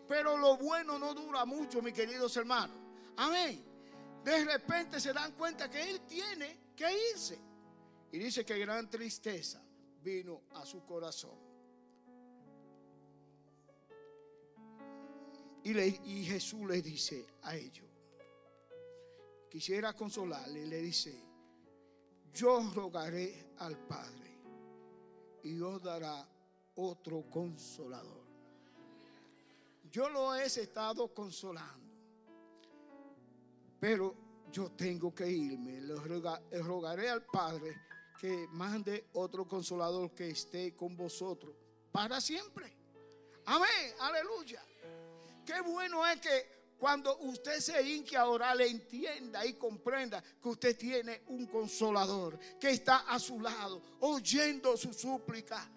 Pero 0.07 0.37
lo 0.37 0.57
bueno 0.57 0.99
no 0.99 1.14
dura 1.14 1.45
mucho, 1.45 1.81
mis 1.81 1.95
queridos 1.95 2.37
hermanos. 2.37 2.76
Amén. 3.17 3.64
De 4.23 4.45
repente 4.45 5.00
se 5.00 5.12
dan 5.12 5.33
cuenta 5.33 5.71
que 5.71 5.91
Él 5.91 6.00
tiene 6.03 6.64
¿Qué 6.76 6.87
hice? 7.14 7.38
Y 8.12 8.19
dice 8.19 8.45
que 8.45 8.59
gran 8.59 8.91
tristeza 8.91 9.62
vino 10.03 10.43
a 10.55 10.67
su 10.67 10.85
corazón. 10.85 11.38
Y 15.64 16.25
Jesús 16.25 16.69
le 16.69 16.83
dice 16.83 17.26
a 17.43 17.57
ellos, 17.57 17.87
quisiera 19.54 19.92
consolarle, 19.92 20.66
le 20.66 20.78
dice, 20.78 21.16
yo 22.32 22.73
rogaré 22.75 23.54
al 23.58 23.78
Padre 23.87 24.42
y 25.44 25.61
os 25.61 25.80
dará 25.80 26.28
otro 26.75 27.30
consolador. 27.30 28.25
Yo 29.92 30.08
lo 30.08 30.34
he 30.34 30.46
estado 30.46 31.14
consolando, 31.14 31.94
pero 33.78 34.16
yo 34.50 34.73
tengo 34.73 35.14
que 35.14 35.30
irme. 35.30 35.82
Le 35.82 35.94
rogaré 36.61 37.08
al 37.08 37.25
Padre 37.25 37.80
que 38.20 38.49
mande 38.50 39.06
otro 39.12 39.46
consolador 39.46 40.11
que 40.16 40.30
esté 40.30 40.75
con 40.75 40.96
vosotros 40.96 41.54
para 41.92 42.20
siempre. 42.20 42.76
Amén, 43.44 43.94
aleluya. 44.00 44.61
Qué 45.46 45.61
bueno 45.61 46.04
es 46.08 46.20
que 46.20 46.53
cuando 46.78 47.16
usted 47.19 47.61
se 47.61 47.81
hinque 47.83 48.16
ahora 48.16 48.54
le 48.54 48.69
entienda 48.69 49.45
y 49.47 49.54
comprenda 49.54 50.23
que 50.43 50.49
usted 50.49 50.76
tiene 50.76 51.23
un 51.28 51.47
consolador 51.47 52.38
que 52.61 52.71
está 52.71 52.99
a 53.09 53.19
su 53.19 53.40
lado, 53.40 53.83
oyendo 54.00 54.76
su 54.76 54.93
súplica 54.93 55.71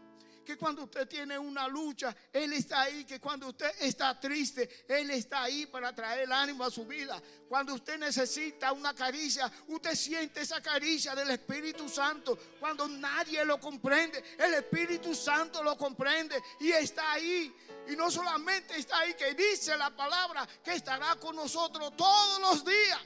que 0.47 0.55
cuando 0.57 0.85
usted 0.85 1.05
tiene 1.09 1.37
una 1.37 1.67
lucha, 1.67 2.15
Él 2.31 2.53
está 2.53 2.83
ahí, 2.83 3.03
que 3.03 3.19
cuando 3.19 3.49
usted 3.49 3.69
está 3.81 4.17
triste, 4.17 4.85
Él 4.87 5.11
está 5.11 5.43
ahí 5.43 5.65
para 5.65 5.93
traer 5.93 6.21
el 6.21 6.31
ánimo 6.31 6.63
a 6.63 6.71
su 6.71 6.85
vida. 6.85 7.21
Cuando 7.49 7.73
usted 7.73 7.99
necesita 7.99 8.71
una 8.71 8.93
caricia, 8.93 9.51
usted 9.67 9.93
siente 9.93 10.39
esa 10.39 10.61
caricia 10.61 11.13
del 11.15 11.31
Espíritu 11.31 11.89
Santo. 11.89 12.39
Cuando 12.61 12.87
nadie 12.87 13.43
lo 13.43 13.59
comprende, 13.59 14.23
el 14.37 14.53
Espíritu 14.53 15.13
Santo 15.13 15.61
lo 15.61 15.77
comprende 15.77 16.41
y 16.61 16.71
está 16.71 17.11
ahí. 17.11 17.53
Y 17.89 17.97
no 17.97 18.09
solamente 18.09 18.77
está 18.77 18.99
ahí, 18.99 19.15
que 19.15 19.33
dice 19.33 19.75
la 19.75 19.89
palabra 19.89 20.47
que 20.63 20.75
estará 20.75 21.17
con 21.17 21.35
nosotros 21.35 21.93
todos 21.97 22.39
los 22.39 22.63
días. 22.63 23.01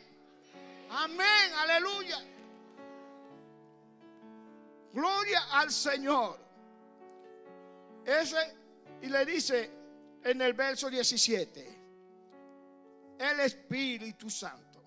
Amén, 0.91 1.53
aleluya. 1.57 2.23
Gloria 4.93 5.41
al 5.53 5.71
Señor. 5.71 6.50
Ese, 8.05 8.55
y 9.01 9.07
le 9.07 9.25
dice 9.25 9.71
en 10.23 10.41
el 10.41 10.53
verso 10.53 10.89
17, 10.89 11.79
el 13.19 13.39
Espíritu 13.41 14.29
Santo, 14.29 14.83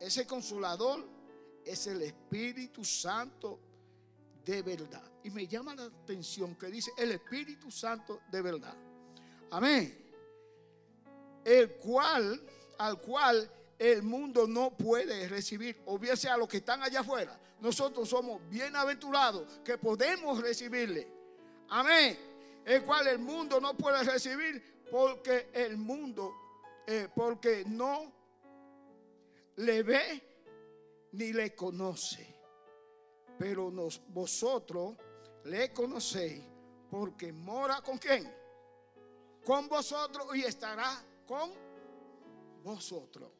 ese 0.00 0.26
consolador 0.26 1.08
es 1.64 1.86
el 1.86 2.02
Espíritu 2.02 2.84
Santo 2.84 3.60
de 4.44 4.62
verdad. 4.62 5.02
Y 5.24 5.30
me 5.30 5.46
llama 5.46 5.74
la 5.74 5.84
atención 5.84 6.56
que 6.56 6.66
dice 6.66 6.90
el 6.98 7.12
Espíritu 7.12 7.70
Santo 7.70 8.22
de 8.30 8.42
verdad. 8.42 8.74
Amén. 9.50 9.98
El 11.44 11.72
cual, 11.76 12.40
al 12.78 13.00
cual 13.00 13.50
el 13.78 14.02
mundo 14.02 14.46
no 14.46 14.76
puede 14.76 15.28
recibir, 15.28 15.80
o 15.86 15.98
bien 15.98 16.16
sea 16.16 16.36
los 16.36 16.48
que 16.48 16.58
están 16.58 16.82
allá 16.82 17.00
afuera. 17.00 17.38
Nosotros 17.60 18.08
somos 18.08 18.40
bienaventurados 18.48 19.60
que 19.64 19.78
podemos 19.78 20.40
recibirle. 20.40 21.08
Amén. 21.68 22.31
El 22.64 22.84
cual 22.84 23.08
el 23.08 23.18
mundo 23.18 23.60
no 23.60 23.76
puede 23.76 24.04
recibir 24.04 24.84
porque 24.90 25.50
el 25.52 25.76
mundo, 25.76 26.34
eh, 26.86 27.08
porque 27.14 27.64
no 27.66 28.12
le 29.56 29.82
ve 29.82 30.22
ni 31.12 31.32
le 31.32 31.54
conoce. 31.54 32.28
Pero 33.38 33.72
vosotros 34.08 34.96
le 35.44 35.72
conocéis 35.72 36.44
porque 36.90 37.32
mora 37.32 37.80
con 37.80 37.98
quién? 37.98 38.32
Con 39.44 39.68
vosotros 39.68 40.36
y 40.36 40.42
estará 40.42 41.02
con 41.26 41.50
vosotros. 42.62 43.30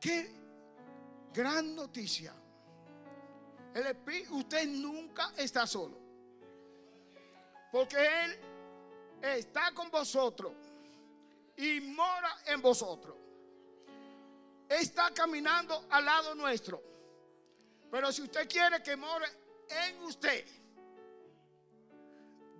Qué 0.00 0.30
gran 1.32 1.74
noticia. 1.74 2.34
El 3.74 3.86
Espíritu, 3.86 4.38
usted 4.38 4.66
nunca 4.66 5.32
está 5.36 5.66
solo. 5.66 5.99
Porque 7.70 7.96
Él 7.96 8.40
está 9.22 9.72
con 9.72 9.90
vosotros 9.90 10.52
y 11.56 11.80
mora 11.80 12.36
en 12.46 12.60
vosotros. 12.60 13.16
Está 14.68 15.12
caminando 15.12 15.86
al 15.90 16.04
lado 16.04 16.34
nuestro. 16.34 16.82
Pero 17.90 18.12
si 18.12 18.22
usted 18.22 18.48
quiere 18.48 18.82
que 18.82 18.96
more 18.96 19.26
en 19.68 20.02
usted, 20.02 20.46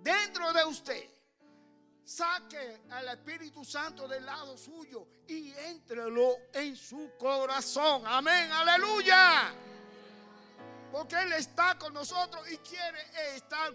dentro 0.01 0.51
de 0.51 0.65
usted, 0.65 1.09
saque 2.03 2.81
al 2.89 3.07
Espíritu 3.07 3.63
Santo 3.63 4.07
del 4.07 4.25
lado 4.25 4.57
suyo 4.57 5.07
y 5.27 5.51
entrelo 5.51 6.35
en 6.53 6.75
su 6.75 7.11
corazón. 7.17 8.03
Amén, 8.05 8.51
aleluya. 8.51 9.53
Porque 10.91 11.15
Él 11.15 11.31
está 11.33 11.77
con 11.77 11.93
nosotros 11.93 12.49
y 12.51 12.57
quiere 12.57 12.99
estar 13.35 13.73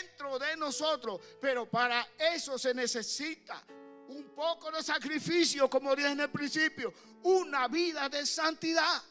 dentro 0.00 0.38
de 0.38 0.56
nosotros. 0.56 1.20
Pero 1.40 1.70
para 1.70 2.06
eso 2.18 2.58
se 2.58 2.74
necesita 2.74 3.62
un 4.08 4.30
poco 4.34 4.70
de 4.70 4.82
sacrificio, 4.82 5.70
como 5.70 5.94
dije 5.94 6.10
en 6.10 6.20
el 6.20 6.30
principio, 6.30 6.92
una 7.22 7.68
vida 7.68 8.08
de 8.08 8.26
santidad. 8.26 9.02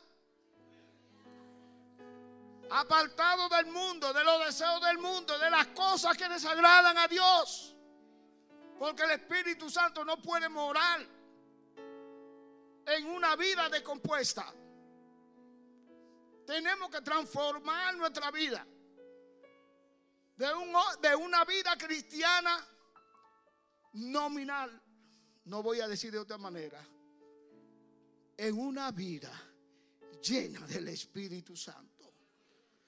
Apartado 2.70 3.48
del 3.48 3.68
mundo, 3.68 4.12
de 4.12 4.24
los 4.26 4.46
deseos 4.46 4.82
del 4.82 4.98
mundo, 4.98 5.40
de 5.40 5.50
las 5.50 5.68
cosas 5.68 6.18
que 6.18 6.28
desagradan 6.28 6.98
a 6.98 7.08
Dios. 7.08 7.76
Porque 8.78 9.04
el 9.04 9.12
Espíritu 9.12 9.70
Santo 9.70 10.04
no 10.04 10.22
puede 10.22 10.50
morar 10.50 11.00
en 12.88 13.06
una 13.08 13.36
vida 13.38 13.70
decompuesta. 13.70 14.54
Tenemos 16.48 16.90
que 16.90 17.02
transformar 17.02 17.98
nuestra 17.98 18.32
vida 18.32 18.66
de, 20.38 21.16
una 21.16 21.44
vida 21.44 21.76
cristiana 21.78 22.66
nominal, 23.92 24.82
no 25.44 25.62
voy 25.62 25.82
a 25.82 25.90
decir 25.90 26.10
de 26.10 26.20
otra 26.20 26.38
manera, 26.38 26.82
en 28.38 28.58
una 28.58 28.92
vida 28.92 29.30
llena 30.22 30.66
del 30.68 30.88
Espíritu 30.88 31.54
Santo. 31.58 32.14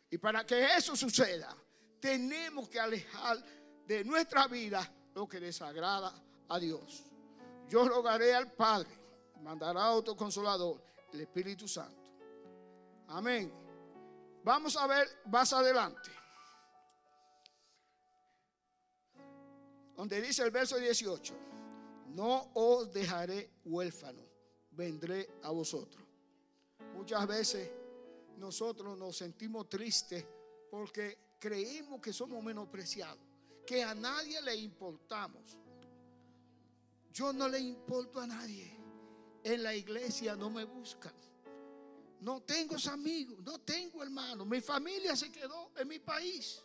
Y 0.10 0.17
para 0.19 0.45
que 0.45 0.78
eso 0.78 0.95
suceda, 0.95 1.54
tenemos 2.00 2.69
que 2.69 2.80
alejar 2.80 3.43
de 3.86 4.06
nuestra 4.06 4.48
vida 4.48 4.89
lo 5.15 5.28
que 5.28 5.41
desagrada 5.41 6.13
a 6.48 6.60
Dios. 6.60 7.04
Yo 7.67 7.86
rogaré 7.89 8.34
al 8.34 8.54
Padre, 8.54 8.89
mandará 9.41 9.91
otro 9.91 10.15
consolador, 10.15 10.82
el 11.12 11.19
Espíritu 11.19 11.67
Santo. 11.67 11.99
Amén. 13.10 13.52
Vamos 14.43 14.76
a 14.78 14.88
ver 14.88 15.08
más 15.26 15.52
adelante. 15.54 16.12
Donde 19.95 20.22
dice 20.22 20.43
el 20.43 20.52
verso 20.52 20.78
18, 20.78 21.34
no 22.08 22.52
os 22.54 22.91
dejaré 22.93 23.52
huérfano, 23.65 24.22
vendré 24.72 25.28
a 25.43 25.52
vosotros. 25.52 26.04
Muchas 26.95 27.28
veces 27.28 27.69
nosotros 28.38 28.98
nos 28.98 29.17
sentimos 29.17 29.67
tristes 29.67 30.26
porque 30.72 31.36
creemos 31.39 32.00
que 32.00 32.13
somos 32.13 32.41
menospreciados 32.43 33.30
que 33.65 33.84
a 33.84 33.93
nadie 33.93 34.41
le 34.41 34.56
importamos. 34.56 35.58
Yo 37.13 37.32
no 37.32 37.48
le 37.48 37.60
importo 37.60 38.19
a 38.19 38.26
nadie. 38.26 38.76
En 39.43 39.62
la 39.62 39.76
iglesia 39.76 40.36
no 40.36 40.50
me 40.50 40.63
buscan. 40.63 41.13
No 42.21 42.41
tengo 42.41 42.75
amigos, 42.91 43.39
no 43.43 43.60
tengo 43.60 44.03
hermanos. 44.03 44.45
Mi 44.45 44.62
familia 44.62 45.15
se 45.15 45.32
quedó 45.32 45.71
en 45.77 45.88
mi 45.88 45.99
país. 45.99 46.62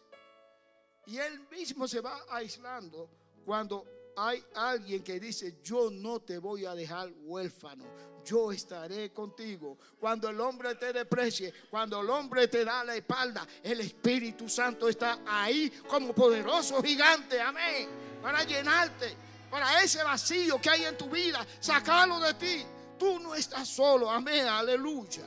Y 1.07 1.19
él 1.19 1.47
mismo 1.51 1.87
se 1.87 2.01
va 2.01 2.25
aislando 2.31 3.11
cuando 3.45 3.85
hay 4.17 4.43
alguien 4.55 5.03
que 5.03 5.19
dice, 5.21 5.59
yo 5.63 5.91
no 5.91 6.21
te 6.21 6.39
voy 6.39 6.65
a 6.65 6.75
dejar 6.75 7.11
huérfano, 7.23 7.85
yo 8.25 8.53
estaré 8.53 9.13
contigo. 9.13 9.79
Cuando 9.99 10.29
el 10.29 10.41
hombre 10.41 10.75
te 10.77 10.93
desprecie, 10.93 11.53
cuando 11.71 12.01
el 12.01 12.09
hombre 12.09 12.49
te 12.49 12.65
da 12.65 12.85
la 12.85 12.97
espalda, 12.97 13.47
el 13.63 13.81
Espíritu 13.81 14.49
Santo 14.49 14.89
está 14.89 15.21
ahí 15.27 15.71
como 15.89 16.15
poderoso 16.15 16.83
gigante, 16.83 17.41
amén, 17.41 17.89
para 18.23 18.45
llenarte, 18.45 19.15
para 19.51 19.83
ese 19.83 20.03
vacío 20.03 20.61
que 20.61 20.71
hay 20.71 20.85
en 20.85 20.97
tu 20.97 21.09
vida, 21.09 21.47
sacarlo 21.61 22.19
de 22.21 22.35
ti. 22.35 22.65
Tú 22.99 23.19
no 23.19 23.35
estás 23.35 23.69
solo, 23.69 24.11
amén, 24.11 24.47
aleluya. 24.47 25.25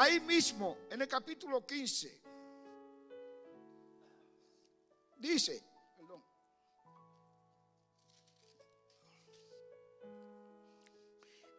Ahí 0.00 0.20
mismo, 0.20 0.78
en 0.92 1.02
el 1.02 1.08
capítulo 1.08 1.66
15, 1.66 2.22
dice, 5.16 5.64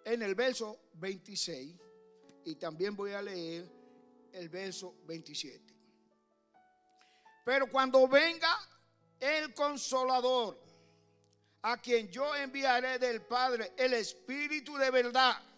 en 0.06 0.22
el 0.22 0.36
verso 0.36 0.80
26 0.94 1.76
y 2.46 2.56
también 2.56 2.96
voy 2.96 3.12
a 3.12 3.22
leer 3.22 3.70
el 4.32 4.48
verso 4.48 4.96
27. 5.04 5.74
Pero 7.44 7.70
cuando 7.70 8.08
venga 8.08 8.58
el 9.20 9.54
consolador, 9.54 10.58
a 11.64 11.76
quien 11.82 12.08
yo 12.08 12.34
enviaré 12.38 13.00
del 13.00 13.22
Padre, 13.22 13.74
el 13.76 13.96
Espíritu 13.96 14.78
de 14.78 14.92
verdad. 14.92 15.49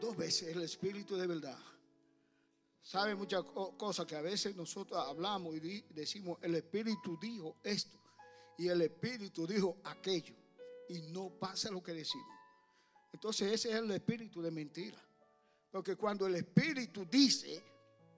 Dos 0.00 0.16
veces 0.16 0.54
el 0.54 0.62
Espíritu 0.62 1.16
de 1.16 1.26
verdad. 1.26 1.58
Sabe 2.82 3.14
muchas 3.14 3.42
cosas 3.78 4.04
que 4.06 4.16
a 4.16 4.20
veces 4.20 4.54
nosotros 4.54 5.02
hablamos 5.06 5.56
y 5.56 5.80
decimos, 5.90 6.38
el 6.42 6.54
Espíritu 6.54 7.18
dijo 7.18 7.56
esto 7.62 7.98
y 8.58 8.68
el 8.68 8.82
Espíritu 8.82 9.46
dijo 9.46 9.78
aquello 9.84 10.34
y 10.88 11.00
no 11.12 11.30
pasa 11.30 11.70
lo 11.70 11.82
que 11.82 11.92
decimos. 11.92 12.28
Entonces 13.14 13.52
ese 13.52 13.70
es 13.70 13.76
el 13.76 13.90
espíritu 13.92 14.42
de 14.42 14.50
mentira. 14.50 14.98
Porque 15.70 15.96
cuando 15.96 16.26
el 16.26 16.34
espíritu 16.34 17.06
dice, 17.06 17.62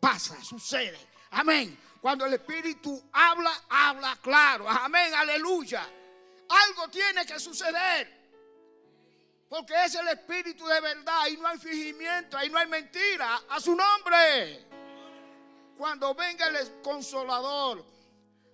pasa, 0.00 0.42
sucede. 0.42 0.98
Amén. 1.30 1.78
Cuando 2.00 2.24
el 2.24 2.32
espíritu 2.32 3.02
habla, 3.12 3.64
habla 3.68 4.18
claro. 4.22 4.68
Amén, 4.68 5.12
aleluya. 5.14 5.86
Algo 6.48 6.88
tiene 6.90 7.26
que 7.26 7.38
suceder. 7.38 8.15
Porque 9.48 9.74
es 9.84 9.94
el 9.94 10.08
espíritu 10.08 10.66
de 10.66 10.80
verdad. 10.80 11.26
Y 11.30 11.36
no 11.36 11.48
hay 11.48 11.58
fingimiento, 11.58 12.36
ahí 12.36 12.50
no 12.50 12.58
hay 12.58 12.66
mentira. 12.66 13.42
A 13.48 13.60
su 13.60 13.74
nombre. 13.74 14.66
cuando 15.76 16.14
venga 16.14 16.48
el 16.48 16.80
consolador, 16.80 17.84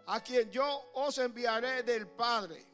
a 0.07 0.20
quien 0.20 0.50
yo 0.50 0.90
os 0.94 1.16
enviaré 1.18 1.85
del 1.85 2.09
Padre, 2.09 2.66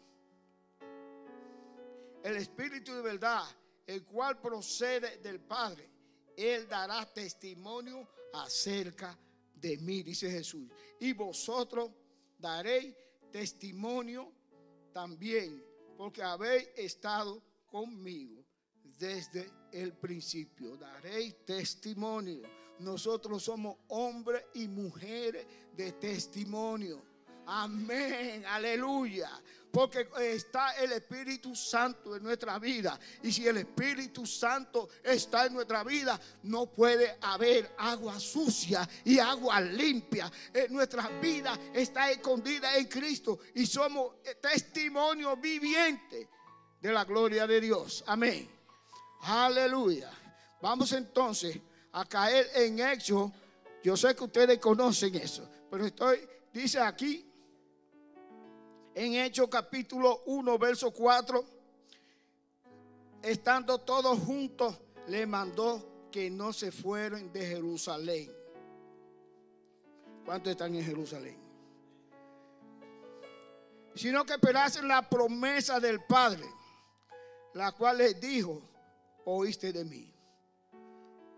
el 2.23 2.37
Espíritu 2.37 2.95
de 2.95 3.03
verdad, 3.03 3.45
el 3.87 4.05
cual 4.05 4.41
procede 4.41 5.19
del 5.19 5.41
Padre, 5.41 5.89
Él 6.37 6.67
dará 6.67 7.05
testimonio 7.07 8.09
acerca 8.33 9.17
de 9.55 9.77
mí, 9.79 10.03
dice 10.03 10.31
Jesús. 10.31 10.69
Y 11.01 11.13
vosotros 11.13 11.91
daréis 12.39 12.95
testimonio 13.31 14.33
también, 14.93 15.65
porque 15.97 16.23
habéis 16.23 16.69
estado 16.77 17.43
conmigo 17.71 18.45
desde 18.99 19.51
el 19.73 19.93
principio. 19.95 20.77
Daréis 20.77 21.45
testimonio. 21.45 22.43
Nosotros 22.81 23.43
somos 23.43 23.77
hombres 23.89 24.45
y 24.55 24.69
mujeres 24.69 25.47
de 25.75 25.93
testimonio. 25.93 27.03
Amén, 27.47 28.45
aleluya. 28.47 29.31
Porque 29.73 30.09
está 30.21 30.73
el 30.73 30.93
Espíritu 30.93 31.55
Santo 31.55 32.15
en 32.17 32.23
nuestra 32.23 32.59
vida. 32.59 32.99
Y 33.23 33.33
si 33.33 33.47
el 33.47 33.59
Espíritu 33.59 34.27
Santo 34.27 34.89
está 35.03 35.47
en 35.47 35.55
nuestra 35.55 35.83
vida, 35.83 36.21
no 36.43 36.67
puede 36.67 37.17
haber 37.21 37.75
agua 37.79 38.19
sucia 38.21 38.89
y 39.05 39.19
agua 39.19 39.61
limpia. 39.61 40.31
En 40.53 40.73
nuestra 40.73 41.09
vida 41.21 41.59
está 41.73 42.11
escondida 42.11 42.77
en 42.77 42.87
Cristo. 42.87 43.39
Y 43.55 43.67
somos 43.67 44.23
testimonio 44.41 45.37
viviente 45.37 46.29
de 46.81 46.93
la 46.93 47.05
gloria 47.05 47.47
de 47.47 47.61
Dios. 47.61 48.05
Amén. 48.07 48.49
Aleluya. 49.23 50.11
Vamos 50.61 50.93
entonces 50.93 51.59
a 51.93 52.05
caer 52.05 52.49
en 52.55 52.81
hecho. 52.81 53.33
Yo 53.83 53.97
sé 53.97 54.15
que 54.15 54.25
ustedes 54.25 54.59
conocen 54.59 55.15
eso, 55.15 55.49
pero 55.71 55.87
estoy, 55.87 56.19
dice 56.53 56.81
aquí, 56.81 57.25
en 58.95 59.15
Hechos 59.15 59.49
capítulo 59.49 60.23
1, 60.27 60.59
verso 60.59 60.91
4, 60.91 61.45
estando 63.23 63.79
todos 63.79 64.19
juntos, 64.19 64.77
le 65.07 65.25
mandó 65.27 66.09
que 66.11 66.29
no 66.29 66.53
se 66.53 66.73
fueran 66.73 67.33
de 67.33 67.47
Jerusalén. 67.47 68.33
¿Cuántos 70.25 70.51
están 70.51 70.75
en 70.75 70.85
Jerusalén? 70.85 71.39
Sino 73.95 74.25
que 74.25 74.35
esperasen 74.35 74.89
la 74.89 75.09
promesa 75.09 75.79
del 75.79 76.01
Padre, 76.05 76.45
la 77.59 77.73
cual 77.73 77.99
les 77.99 78.21
dijo, 78.21 78.63
oíste 79.25 79.73
de 79.73 79.85
mí. 79.85 80.15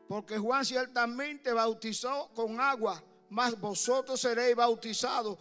Porque 0.06 0.36
Juan 0.36 0.66
ciertamente 0.66 1.50
bautizó 1.50 2.30
con 2.34 2.60
agua, 2.60 3.02
mas 3.30 3.58
vosotros 3.58 4.20
seréis 4.20 4.54
bautizados 4.54 5.38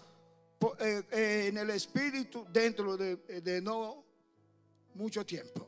eh, 0.80 1.04
eh, 1.12 1.46
en 1.50 1.58
el 1.58 1.72
Espíritu 1.72 2.48
dentro 2.50 2.96
de, 2.96 3.62
no 3.62 4.06
mucho 4.94 5.26
tiempo. 5.26 5.68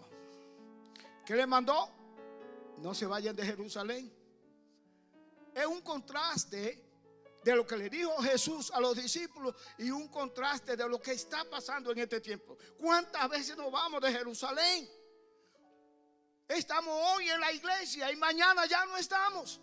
¿Qué 1.25 1.35
le 1.35 1.45
mandó? 1.45 1.89
No 2.77 2.93
se 2.93 3.05
vayan 3.05 3.35
de 3.35 3.45
Jerusalén. 3.45 4.09
Es 5.53 5.65
un 5.65 5.81
contraste 5.81 6.85
de 7.43 7.53
lo 7.53 7.67
que 7.67 7.75
le 7.75 7.89
dijo 7.89 8.15
Jesús 8.21 8.71
a 8.71 8.79
los 8.79 8.95
discípulos 8.95 9.55
y 9.77 9.91
un 9.91 10.07
contraste 10.07 10.77
de 10.77 10.87
lo 10.87 11.01
que 11.01 11.11
está 11.11 11.43
pasando 11.49 11.91
en 11.91 11.99
este 11.99 12.21
tiempo. 12.21 12.57
¿Cuántas 12.77 13.29
veces 13.29 13.57
nos 13.57 13.69
vamos 13.69 14.01
de 14.01 14.09
Jerusalén? 14.09 15.00
Estamos 16.51 16.93
hoy 16.93 17.29
en 17.29 17.39
la 17.39 17.51
iglesia 17.51 18.11
y 18.11 18.15
mañana 18.15 18.65
ya 18.65 18.85
no 18.85 18.97
estamos. 18.97 19.61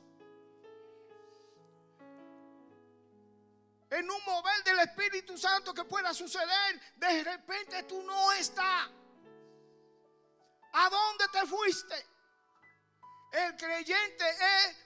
en 3.91 4.11
un 4.11 4.25
mover 4.27 4.63
del 4.65 4.81
Espíritu 4.81 5.37
Santo 5.39 5.73
que 5.73 5.85
pueda 5.85 6.13
suceder, 6.13 6.81
de 6.97 7.25
repente 7.25 7.83
tú 7.85 8.03
no 8.03 8.33
estás. 8.33 8.89
¿A 10.73 10.91
dónde 10.91 11.25
te 11.33 11.47
fuiste? 11.47 12.07
El 13.33 13.57
creyente 13.57 14.25
es 14.29 14.77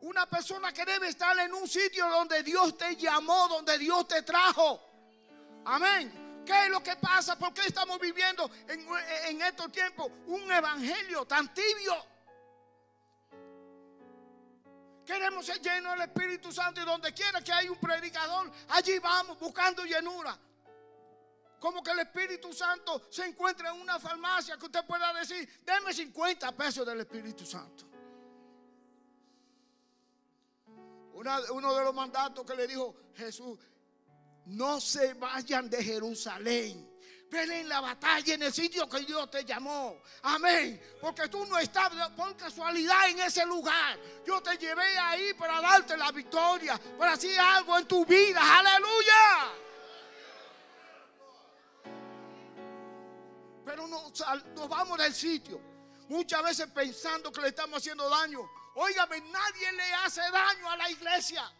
una 0.00 0.28
persona 0.28 0.72
que 0.72 0.84
debe 0.84 1.08
estar 1.08 1.38
en 1.38 1.52
un 1.52 1.68
sitio 1.68 2.08
donde 2.08 2.42
Dios 2.42 2.76
te 2.76 2.96
llamó, 2.96 3.48
donde 3.48 3.78
Dios 3.78 4.08
te 4.08 4.22
trajo. 4.22 4.80
Amén. 5.66 6.23
¿Qué 6.44 6.64
es 6.64 6.70
lo 6.70 6.82
que 6.82 6.96
pasa? 6.96 7.38
¿Por 7.38 7.52
qué 7.54 7.62
estamos 7.66 7.98
viviendo 7.98 8.50
en, 8.68 8.86
en 9.28 9.42
estos 9.42 9.72
tiempos 9.72 10.10
un 10.26 10.50
evangelio 10.50 11.24
tan 11.26 11.52
tibio? 11.54 11.94
Queremos 15.04 15.44
ser 15.44 15.60
llenos 15.60 15.92
del 15.92 16.08
Espíritu 16.08 16.50
Santo 16.50 16.80
y 16.80 16.84
donde 16.84 17.12
quiera 17.12 17.40
que 17.42 17.52
hay 17.52 17.68
un 17.68 17.78
predicador, 17.78 18.50
allí 18.68 18.98
vamos 18.98 19.38
buscando 19.38 19.84
llenura. 19.84 20.38
Como 21.60 21.82
que 21.82 21.90
el 21.90 22.00
Espíritu 22.00 22.52
Santo 22.52 23.06
se 23.10 23.24
encuentra 23.24 23.70
en 23.70 23.80
una 23.80 23.98
farmacia 23.98 24.56
que 24.56 24.66
usted 24.66 24.84
pueda 24.86 25.12
decir, 25.14 25.62
deme 25.64 25.92
50 25.92 26.52
pesos 26.52 26.86
del 26.86 27.00
Espíritu 27.00 27.44
Santo. 27.46 27.84
uno 31.14 31.74
de 31.74 31.84
los 31.84 31.94
mandatos 31.94 32.44
que 32.44 32.54
le 32.54 32.66
dijo 32.66 32.94
Jesús, 33.14 33.58
no 34.46 34.80
se 34.80 35.14
vayan 35.14 35.68
de 35.68 35.82
Jerusalén 35.82 36.94
en 37.42 37.68
la 37.68 37.80
batalla 37.80 38.34
en 38.34 38.42
el 38.42 38.52
sitio 38.52 38.88
que 38.88 39.00
Dios 39.00 39.30
te 39.30 39.44
llamó. 39.44 40.00
Amén. 40.22 40.80
Porque 41.00 41.28
tú 41.28 41.44
no 41.46 41.58
estás 41.58 41.90
por 42.10 42.36
casualidad 42.36 43.10
en 43.10 43.20
ese 43.20 43.44
lugar. 43.44 43.98
Yo 44.26 44.40
te 44.42 44.56
llevé 44.56 44.98
ahí 44.98 45.34
para 45.34 45.60
darte 45.60 45.96
la 45.96 46.12
victoria, 46.12 46.80
para 46.98 47.12
hacer 47.12 47.38
algo 47.38 47.78
en 47.78 47.86
tu 47.86 48.04
vida. 48.06 48.40
Aleluya. 48.58 49.52
Pero 53.64 53.86
nos, 53.88 54.24
vamos 54.68 54.98
del 54.98 55.14
sitio. 55.14 55.60
Muchas 56.08 56.42
veces 56.42 56.66
pensando 56.68 57.32
que 57.32 57.40
le 57.40 57.48
estamos 57.48 57.78
haciendo 57.78 58.08
daño. 58.08 58.40
Óigame, 58.76 59.20
nadie 59.20 59.72
le 59.72 59.94
hace 59.94 60.20
daño 60.20 60.70
a 60.70 60.76
la 60.76 60.90
iglesia. 60.90 61.50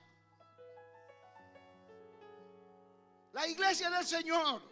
La 3.35 3.49
iglesia 3.49 3.91
del 3.91 4.07
Señor. 4.07 4.63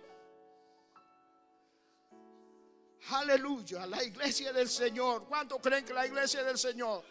Aleluya, 3.11 3.85
la 3.87 4.05
iglesia 4.05 4.53
del 4.53 4.69
Señor. 4.69 5.25
¿Cuántos 5.25 5.61
creen 5.61 5.85
que 5.85 5.93
la 5.93 6.07
iglesia 6.07 6.45
del 6.45 6.57
Señor? 6.57 7.05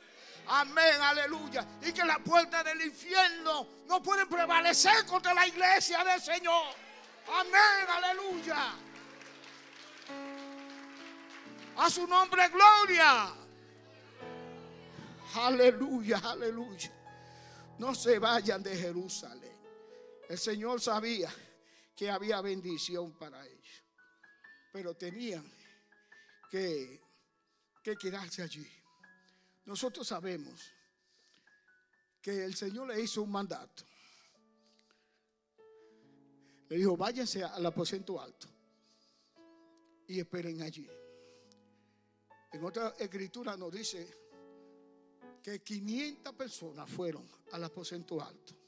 Amén, 0.47 1.01
aleluya. 1.01 1.67
Y 1.81 1.91
que 1.91 2.05
la 2.05 2.19
puerta 2.19 2.63
del 2.63 2.81
infierno 2.81 3.67
no 3.85 4.01
pueden 4.01 4.29
prevalecer 4.29 5.05
contra 5.05 5.33
la 5.33 5.45
iglesia 5.45 6.01
del 6.05 6.21
Señor. 6.21 6.73
Amén, 7.27 7.89
aleluya. 7.89 8.73
A 11.75 11.89
su 11.89 12.07
nombre, 12.07 12.47
gloria. 12.47 13.33
Aleluya, 15.35 16.21
aleluya. 16.23 16.91
No 17.77 17.93
se 17.93 18.19
vayan 18.19 18.63
de 18.63 18.77
Jerusalén. 18.77 19.60
El 20.31 20.39
Señor 20.39 20.79
sabía 20.79 21.29
que 21.93 22.09
había 22.09 22.39
bendición 22.39 23.11
para 23.17 23.45
ellos. 23.45 23.83
Pero 24.71 24.95
tenían 24.95 25.43
que, 26.49 27.01
quedarse 27.99 28.41
allí. 28.41 28.65
Nosotros 29.65 30.07
sabemos 30.07 30.71
que 32.21 32.45
el 32.45 32.55
Señor 32.55 32.87
le 32.87 33.01
hizo 33.01 33.23
un 33.23 33.31
mandato. 33.33 33.83
Le 36.69 36.77
dijo, 36.77 36.95
váyanse 36.95 37.43
al 37.43 37.65
aposento 37.65 38.21
alto 38.21 38.47
y 40.07 40.17
esperen 40.17 40.61
allí. 40.61 40.89
En 42.53 42.63
otra 42.63 42.95
escritura 42.97 43.57
nos 43.57 43.73
dice 43.73 44.07
que 45.43 45.61
500 45.61 46.33
personas 46.35 46.89
fueron 46.89 47.29
al 47.51 47.65
aposento 47.65 48.21
alto. 48.21 48.60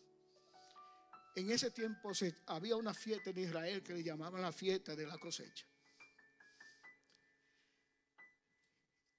En 1.35 1.49
ese 1.49 1.71
tiempo 1.71 2.13
se, 2.13 2.35
había 2.47 2.75
una 2.75 2.93
fiesta 2.93 3.31
en 3.31 3.39
Israel 3.39 3.81
que 3.83 3.93
le 3.93 4.03
llamaban 4.03 4.41
la 4.41 4.51
fiesta 4.51 4.95
de 4.95 5.07
la 5.07 5.17
cosecha. 5.17 5.65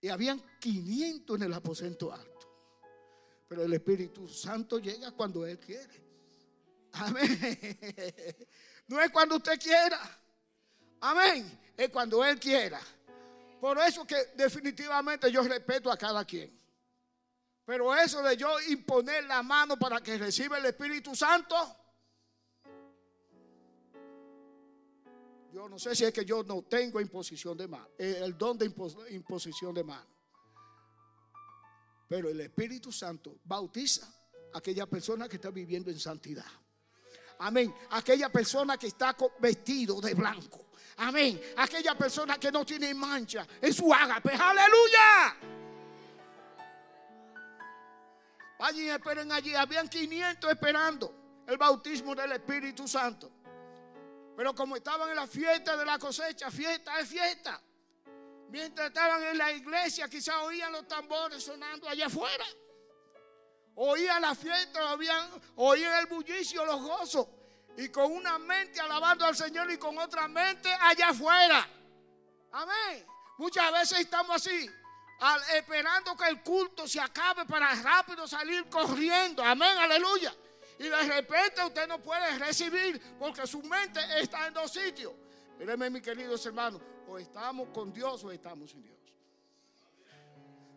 Y 0.00 0.09
habían 0.09 0.40
500 0.61 1.37
en 1.37 1.42
el 1.42 1.55
aposento 1.55 2.12
alto. 2.12 2.35
Pero 3.48 3.64
el 3.64 3.72
Espíritu 3.72 4.29
Santo 4.29 4.79
llega 4.79 5.11
cuando 5.12 5.46
Él 5.46 5.59
quiere. 5.59 6.05
Amén. 6.92 7.38
No 8.87 9.00
es 9.00 9.11
cuando 9.11 9.37
usted 9.37 9.59
quiera. 9.59 9.98
Amén. 11.00 11.59
Es 11.74 11.88
cuando 11.88 12.22
Él 12.22 12.38
quiera. 12.38 12.79
Por 13.59 13.79
eso 13.79 14.07
que 14.07 14.33
definitivamente 14.37 15.33
yo 15.33 15.42
respeto 15.42 15.90
a 15.90 15.96
cada 15.96 16.22
quien. 16.27 16.55
Pero 17.64 17.94
eso 17.94 18.22
de 18.22 18.37
yo 18.37 18.61
imponer 18.68 19.24
la 19.24 19.42
mano 19.42 19.79
para 19.79 20.03
que 20.03 20.18
reciba 20.18 20.59
el 20.59 20.66
Espíritu 20.66 21.16
Santo, 21.16 21.57
Yo 25.55 25.69
no 25.69 25.79
sé 25.79 25.95
si 25.95 26.05
es 26.05 26.12
que 26.12 26.25
yo 26.25 26.43
no 26.43 26.62
tengo 26.62 27.01
imposición 27.01 27.57
de 27.57 27.69
mano, 27.69 27.88
eh, 27.97 28.19
el 28.25 28.37
don 28.37 28.59
de 28.59 28.67
imposición 29.11 29.73
de 29.73 29.85
mano. 29.85 30.11
Pero 32.09 32.29
el 32.29 32.40
Espíritu 32.40 32.90
Santo 32.90 33.38
bautiza 33.45 34.12
Aquella 34.55 34.87
persona 34.87 35.29
que 35.29 35.37
está 35.37 35.51
viviendo 35.51 35.90
en 35.90 35.99
santidad. 35.99 36.47
Amén. 37.40 37.75
Aquella 37.90 38.31
persona 38.31 38.77
que 38.79 38.87
está 38.87 39.17
vestido 39.40 40.01
de 40.01 40.14
blanco. 40.14 40.67
Amén. 40.99 41.40
Aquella 41.57 41.99
persona 41.99 42.38
que 42.38 42.53
no 42.53 42.64
tiene 42.64 42.95
mancha 42.95 43.45
en 43.61 43.75
su 43.75 43.93
ágape. 43.93 44.31
Aleluya. 44.31 45.37
Allí 48.61 48.88
esperen 48.88 49.33
allí. 49.33 49.57
Habían 49.57 49.88
500 49.88 50.49
esperando 50.53 51.43
el 51.49 51.59
bautismo 51.59 52.14
del 52.14 52.31
Espíritu 52.31 52.87
Santo. 52.87 53.43
Pero 54.37 54.55
como 54.55 54.77
estaban 54.77 55.11
en 55.11 55.16
la 55.16 55.27
fiesta 55.27 55.77
de 55.77 55.85
la 55.85 55.99
cosecha, 55.99 56.51
fiesta 56.51 56.99
es 56.99 57.09
fiesta. 57.09 57.61
Mientras 58.51 58.88
estaban 58.88 59.23
en 59.23 59.38
la 59.38 59.53
iglesia, 59.53 60.09
quizás 60.09 60.37
oían 60.42 60.73
los 60.73 60.87
tambores 60.87 61.42
sonando 61.42 61.88
allá 61.88 62.07
afuera. 62.07 62.44
Oían 63.77 64.23
la 64.23 64.35
fiesta, 64.35 64.94
oían, 64.94 65.31
oían 65.57 66.01
el 66.01 66.07
bullicio, 66.07 66.64
los 66.64 66.81
gozos. 66.81 67.27
Y 67.77 67.88
con 67.88 68.12
una 68.12 68.38
mente 68.38 68.81
alabando 68.81 69.25
al 69.25 69.37
Señor 69.37 69.70
y 69.70 69.79
con 69.79 69.99
otra 69.99 70.29
mente 70.29 70.73
allá 70.81 71.09
afuera. 71.09 71.68
Amén. 72.53 73.07
Muchas 73.37 73.73
veces 73.73 74.01
estamos 74.01 74.37
así, 74.37 74.70
esperando 75.55 76.16
que 76.16 76.29
el 76.29 76.40
culto 76.42 76.87
se 76.87 77.01
acabe 77.01 77.44
para 77.47 77.75
rápido 77.75 78.29
salir 78.29 78.68
corriendo. 78.68 79.42
Amén, 79.42 79.77
aleluya. 79.77 80.33
Y 80.78 80.84
de 80.84 81.02
repente 81.02 81.64
usted 81.64 81.87
no 81.87 82.02
puede 82.02 82.38
recibir 82.38 83.00
porque 83.18 83.46
su 83.46 83.62
mente 83.62 84.00
está 84.20 84.48
en 84.48 84.54
dos 84.54 84.72
sitios. 84.72 85.12
Mírenme, 85.58 85.88
mis 85.88 86.02
queridos 86.02 86.44
hermanos, 86.46 86.82
o 87.06 87.18
estamos 87.18 87.68
con 87.68 87.92
Dios 87.92 88.24
o 88.24 88.32
estamos 88.32 88.70
sin 88.70 88.82
Dios. 88.82 88.98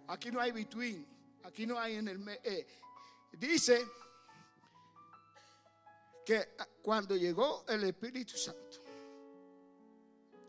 Aquí 0.08 0.32
no 0.32 0.40
hay 0.40 0.52
between, 0.52 1.06
aquí 1.44 1.66
no 1.66 1.80
hay 1.80 1.96
en 1.96 2.08
el... 2.08 2.40
Eh, 2.44 2.68
dice 3.34 3.86
que 6.26 6.56
cuando 6.82 7.16
llegó 7.16 7.66
el 7.68 7.84
Espíritu 7.86 8.38
Santo, 8.38 8.78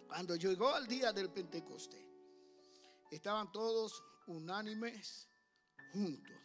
cuando 0.07 0.37
llegó 0.37 0.77
el 0.77 0.87
día 0.87 1.13
del 1.13 1.31
Pentecostés, 1.31 2.05
estaban 3.11 3.51
todos 3.51 4.03
unánimes 4.27 5.27
juntos. 5.93 6.37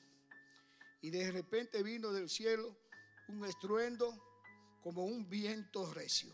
Y 1.01 1.09
de 1.09 1.31
repente 1.31 1.83
vino 1.83 2.11
del 2.11 2.29
cielo 2.29 2.82
un 3.29 3.45
estruendo 3.45 4.13
como 4.81 5.05
un 5.05 5.29
viento 5.29 5.91
recio 5.93 6.33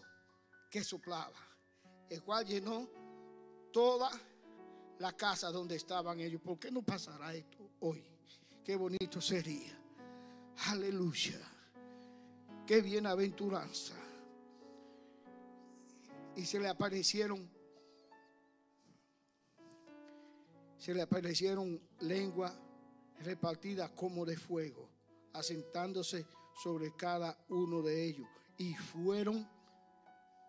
que 0.70 0.84
soplaba, 0.84 1.40
el 2.10 2.24
cual 2.24 2.46
llenó 2.46 2.88
toda 3.72 4.10
la 5.00 5.14
casa 5.14 5.52
donde 5.52 5.76
estaban 5.76 6.20
ellos. 6.20 6.42
¿Por 6.42 6.60
qué 6.60 6.72
no 6.72 6.82
pasará 6.82 7.34
esto 7.34 7.72
hoy? 7.82 8.04
Qué 8.64 8.76
bonito 8.76 9.22
sería. 9.22 9.78
Aleluya 10.68 11.40
qué 12.70 12.84
bienaventuranza. 12.84 13.96
Y 16.36 16.46
se 16.46 16.60
le 16.60 16.68
aparecieron, 16.68 17.50
se 20.78 20.94
le 20.94 21.02
aparecieron 21.02 21.82
lenguas 22.02 22.54
repartidas 23.22 23.90
como 23.90 24.24
de 24.24 24.38
fuego, 24.38 24.88
asentándose 25.34 26.28
sobre 26.64 26.96
cada 26.96 27.38
uno 27.50 27.82
de 27.82 28.06
ellos. 28.06 28.28
Y 28.58 28.74
fueron, 28.76 29.48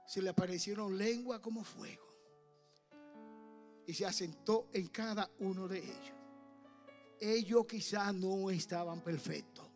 se 0.07 0.21
le 0.21 0.31
aparecieron 0.31 0.97
lenguas 0.97 1.41
como 1.41 1.65
fuego. 1.65 2.05
Y 3.87 3.95
se 3.95 4.07
asentó 4.07 4.69
en 4.73 4.89
cada 4.89 5.31
uno 5.39 5.69
de 5.69 5.79
ellos. 5.79 6.17
Ellos 7.21 7.67
quizás 7.67 8.15
no 8.15 8.51
estaban 8.51 9.01
perfectos 9.03 9.67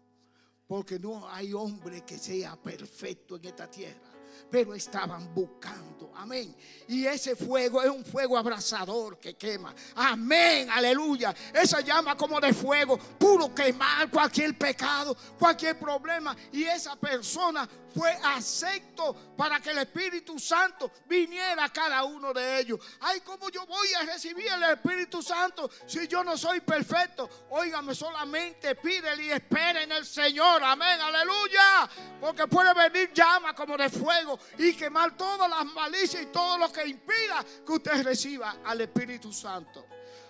porque 0.67 0.99
no 0.99 1.29
hay 1.29 1.53
hombre 1.53 2.03
que 2.05 2.19
sea 2.19 2.57
perfecto 2.57 3.37
en 3.37 3.45
esta 3.45 3.71
tierra 3.71 4.14
pero 4.51 4.75
estaban 4.75 5.33
buscando. 5.35 6.13
Amén. 6.17 6.55
Y 6.89 7.07
ese 7.07 7.35
fuego 7.37 7.83
es 7.83 7.91
un 7.91 8.05
fuego 8.05 8.39
abrasador 8.39 9.19
que 9.19 9.35
quema. 9.35 9.75
Amén, 9.97 10.71
aleluya. 10.71 11.35
Esa 11.53 11.81
llama 11.81 12.17
como 12.17 12.41
de 12.41 12.53
fuego, 12.53 12.99
puro 12.99 13.55
quemar 13.55 14.11
cualquier 14.11 14.57
pecado, 14.57 15.17
cualquier 15.39 15.79
problema. 15.79 16.37
Y 16.53 16.65
esa 16.65 16.97
persona 16.97 17.69
fue 17.95 18.11
acepto 18.25 19.35
para 19.37 19.61
que 19.61 19.71
el 19.71 19.79
Espíritu 19.79 20.39
Santo 20.39 20.91
viniera 21.07 21.65
a 21.65 21.73
cada 21.73 22.05
uno 22.05 22.33
de 22.33 22.59
ellos. 22.59 22.81
Ay, 23.01 23.21
¿cómo 23.21 23.51
yo 23.51 23.65
voy 23.67 23.89
a 24.01 24.03
recibir 24.03 24.49
el 24.49 24.63
Espíritu 24.65 25.23
Santo 25.23 25.71
si 25.87 26.09
yo 26.09 26.25
no 26.25 26.37
soy 26.37 26.61
perfecto? 26.61 27.29
Óigame, 27.51 27.95
solamente 27.95 28.75
pídele 28.75 29.25
y 29.25 29.31
espere 29.31 29.85
en 29.85 29.93
el 29.93 30.05
Señor. 30.05 30.63
Amén, 30.65 31.01
aleluya. 31.01 31.89
Porque 32.21 32.47
puede 32.47 32.75
venir 32.75 33.13
llama 33.13 33.55
como 33.55 33.77
de 33.77 33.89
fuego 33.89 34.24
y 34.59 34.75
quemar 34.75 35.17
todas 35.17 35.49
las 35.49 35.65
malicias 35.67 36.23
y 36.23 36.27
todo 36.27 36.59
lo 36.59 36.73
que 36.73 36.87
impida 36.87 37.45
que 37.67 37.73
usted 37.73 38.03
reciba 38.03 38.59
al 38.65 38.81
Espíritu 38.81 39.33
Santo. 39.33 39.87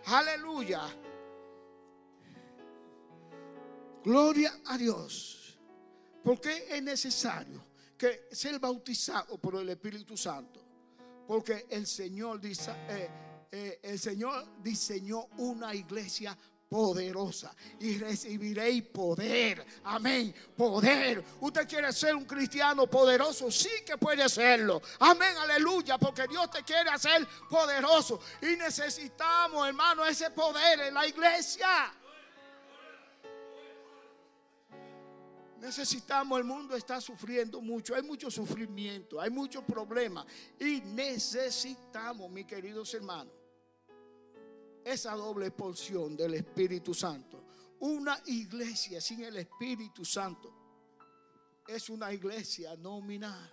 Aleluya. 0.07 0.83
Gloria 4.05 4.61
a 4.67 4.77
Dios. 4.77 5.59
Porque 6.23 6.67
es 6.71 6.83
necesario 6.83 7.65
que 7.97 8.29
ser 8.33 8.59
bautizado 8.59 9.39
por 9.39 9.57
el 9.57 9.69
Espíritu 9.69 10.17
Santo. 10.17 10.61
Porque 11.27 11.67
el 11.71 11.87
Señor, 11.87 12.41
eh, 12.45 13.11
eh, 13.51 13.81
el 13.83 13.99
Señor 13.99 14.63
diseñó 14.63 15.27
una 15.39 15.75
iglesia 15.75 16.37
poderosa 16.75 17.55
y 17.79 17.99
recibiréis 17.99 18.83
poder. 18.83 19.65
Amén. 19.85 20.35
Poder. 20.57 21.25
¿Usted 21.39 21.69
quiere 21.69 21.93
ser 21.93 22.17
un 22.17 22.25
cristiano 22.25 22.89
poderoso? 22.89 23.49
Sí 23.49 23.71
que 23.87 23.97
puede 23.97 24.29
serlo. 24.29 24.83
Amén. 24.99 25.37
Aleluya. 25.39 25.99
Porque 25.99 26.27
Dios 26.27 26.51
te 26.51 26.65
quiere 26.65 26.91
hacer 26.91 27.25
poderoso. 27.49 28.19
Y 28.43 28.57
necesitamos, 28.57 29.69
hermano, 29.69 30.05
ese 30.05 30.31
poder 30.31 30.81
en 30.81 30.95
la 30.95 31.07
iglesia. 31.07 31.95
Necesitamos, 35.61 36.37
el 36.37 36.45
mundo 36.45 36.75
está 36.75 37.01
sufriendo 37.01 37.61
mucho, 37.61 37.95
hay 37.95 38.03
mucho 38.03 38.33
sufrimiento, 38.33 39.21
hay 39.21 39.31
muchos 39.31 39.63
problemas 39.63 40.27
y 40.59 40.81
necesitamos, 40.81 42.31
mis 42.31 42.45
queridos 42.45 42.93
hermanos, 42.93 43.33
esa 44.85 45.15
doble 45.15 45.51
porción 45.51 46.17
del 46.17 46.35
Espíritu 46.35 46.93
Santo. 46.93 47.43
Una 47.81 48.21
iglesia 48.27 49.01
sin 49.01 49.25
el 49.25 49.37
Espíritu 49.37 50.05
Santo 50.05 50.53
es 51.67 51.89
una 51.89 52.13
iglesia 52.13 52.77
nominal. 52.77 53.51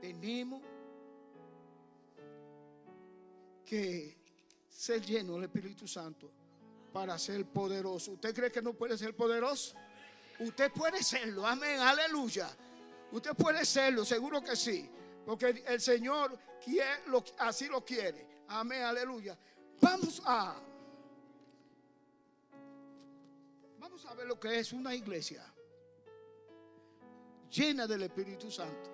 Tenemos 0.00 0.62
que 3.64 4.16
ser 4.68 5.04
lleno 5.04 5.34
del 5.34 5.44
Espíritu 5.44 5.88
Santo 5.88 6.30
para 6.92 7.18
ser 7.18 7.46
poderoso. 7.46 8.12
¿Usted 8.12 8.34
cree 8.34 8.52
que 8.52 8.62
no 8.62 8.74
puede 8.74 8.96
ser 8.96 9.14
poderoso? 9.16 9.74
Usted 10.40 10.70
puede 10.72 11.02
serlo, 11.02 11.46
amén, 11.46 11.80
aleluya. 11.80 12.48
Usted 13.10 13.34
puede 13.34 13.64
serlo, 13.64 14.04
seguro 14.04 14.42
que 14.42 14.54
sí. 14.54 14.88
Porque 15.28 15.62
el 15.66 15.78
Señor 15.78 16.38
quiere, 16.64 17.02
así 17.36 17.66
lo 17.66 17.84
quiere. 17.84 18.26
Amén, 18.48 18.82
aleluya. 18.82 19.38
Vamos 19.78 20.22
a. 20.24 20.58
Vamos 23.78 24.06
a 24.06 24.14
ver 24.14 24.26
lo 24.26 24.40
que 24.40 24.58
es 24.58 24.72
una 24.72 24.94
iglesia 24.94 25.44
llena 27.50 27.86
del 27.86 28.04
Espíritu 28.04 28.50
Santo 28.50 28.90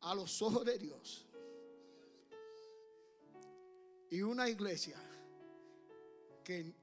a 0.00 0.16
los 0.16 0.42
ojos 0.42 0.64
de 0.64 0.78
Dios. 0.78 1.28
Y 4.10 4.20
una 4.20 4.48
iglesia 4.48 4.98
que 6.42 6.74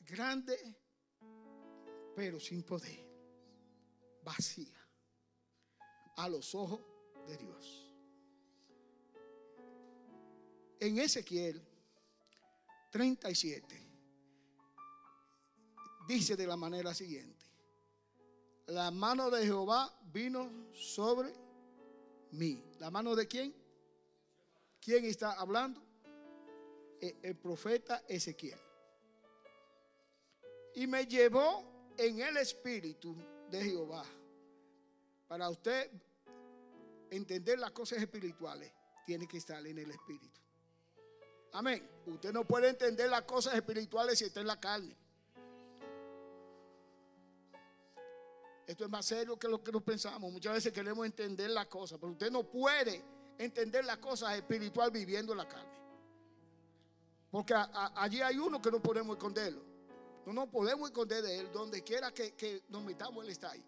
grande 0.00 0.74
pero 2.16 2.40
sin 2.40 2.64
poder, 2.64 3.06
vacía 4.24 4.76
a 6.16 6.28
los 6.28 6.52
ojos 6.56 6.89
de 7.26 7.36
Dios. 7.36 7.92
En 10.78 10.98
Ezequiel 10.98 11.60
37 12.90 13.88
dice 16.08 16.36
de 16.36 16.46
la 16.46 16.56
manera 16.56 16.94
siguiente, 16.94 17.44
la 18.66 18.90
mano 18.90 19.30
de 19.30 19.44
Jehová 19.44 19.92
vino 20.12 20.48
sobre 20.74 21.32
mí. 22.32 22.62
¿La 22.78 22.90
mano 22.90 23.14
de 23.14 23.26
quién? 23.26 23.54
¿Quién 24.80 25.04
está 25.04 25.32
hablando? 25.32 25.82
E, 27.00 27.16
el 27.22 27.36
profeta 27.36 28.04
Ezequiel. 28.08 28.58
Y 30.74 30.86
me 30.86 31.06
llevó 31.06 31.92
en 31.96 32.20
el 32.20 32.36
espíritu 32.36 33.16
de 33.50 33.62
Jehová. 33.62 34.04
Para 35.28 35.50
usted 35.50 35.90
entender 37.10 37.58
las 37.58 37.72
cosas 37.72 37.98
espirituales, 37.98 38.72
tiene 39.06 39.26
que 39.26 39.38
estar 39.38 39.64
en 39.66 39.78
el 39.78 39.90
Espíritu. 39.90 40.40
Amén. 41.52 41.88
Usted 42.06 42.32
no 42.32 42.44
puede 42.44 42.68
entender 42.68 43.10
las 43.10 43.22
cosas 43.22 43.54
espirituales 43.54 44.18
si 44.18 44.26
está 44.26 44.40
en 44.40 44.46
la 44.46 44.60
carne. 44.60 44.96
Esto 48.66 48.84
es 48.84 48.90
más 48.90 49.04
serio 49.04 49.36
que 49.36 49.48
lo 49.48 49.62
que 49.62 49.72
nos 49.72 49.82
pensamos. 49.82 50.30
Muchas 50.30 50.54
veces 50.54 50.72
queremos 50.72 51.04
entender 51.04 51.50
las 51.50 51.66
cosas, 51.66 51.98
pero 51.98 52.12
usted 52.12 52.30
no 52.30 52.44
puede 52.44 53.02
entender 53.36 53.84
las 53.84 53.98
cosas 53.98 54.36
espirituales 54.36 54.92
viviendo 54.92 55.32
en 55.32 55.38
la 55.38 55.48
carne. 55.48 55.80
Porque 57.32 57.54
allí 57.96 58.20
hay 58.20 58.38
uno 58.38 58.62
que 58.62 58.70
no 58.70 58.80
podemos 58.80 59.16
esconderlo. 59.16 59.62
No 60.26 60.32
nos 60.32 60.48
podemos 60.48 60.88
esconder 60.88 61.22
de 61.22 61.40
él. 61.40 61.52
Donde 61.52 61.82
quiera 61.82 62.12
que, 62.12 62.34
que 62.34 62.62
nos 62.68 62.84
metamos, 62.84 63.24
él 63.24 63.30
está 63.30 63.50
ahí. 63.50 63.64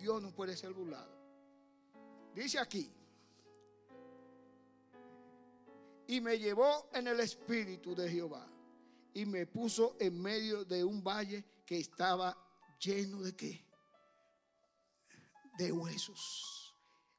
Dios 0.00 0.22
no 0.22 0.32
puede 0.32 0.56
ser 0.56 0.72
burlado. 0.72 1.14
Dice 2.34 2.58
aquí. 2.58 2.90
Y 6.06 6.20
me 6.20 6.38
llevó 6.38 6.88
en 6.92 7.06
el 7.06 7.20
espíritu 7.20 7.94
de 7.94 8.10
Jehová. 8.10 8.46
Y 9.12 9.26
me 9.26 9.46
puso 9.46 9.96
en 10.00 10.20
medio 10.20 10.64
de 10.64 10.82
un 10.82 11.02
valle 11.04 11.44
que 11.66 11.78
estaba 11.78 12.36
lleno 12.78 13.20
de 13.20 13.36
qué? 13.36 13.64
De 15.58 15.70
huesos. 15.70 16.74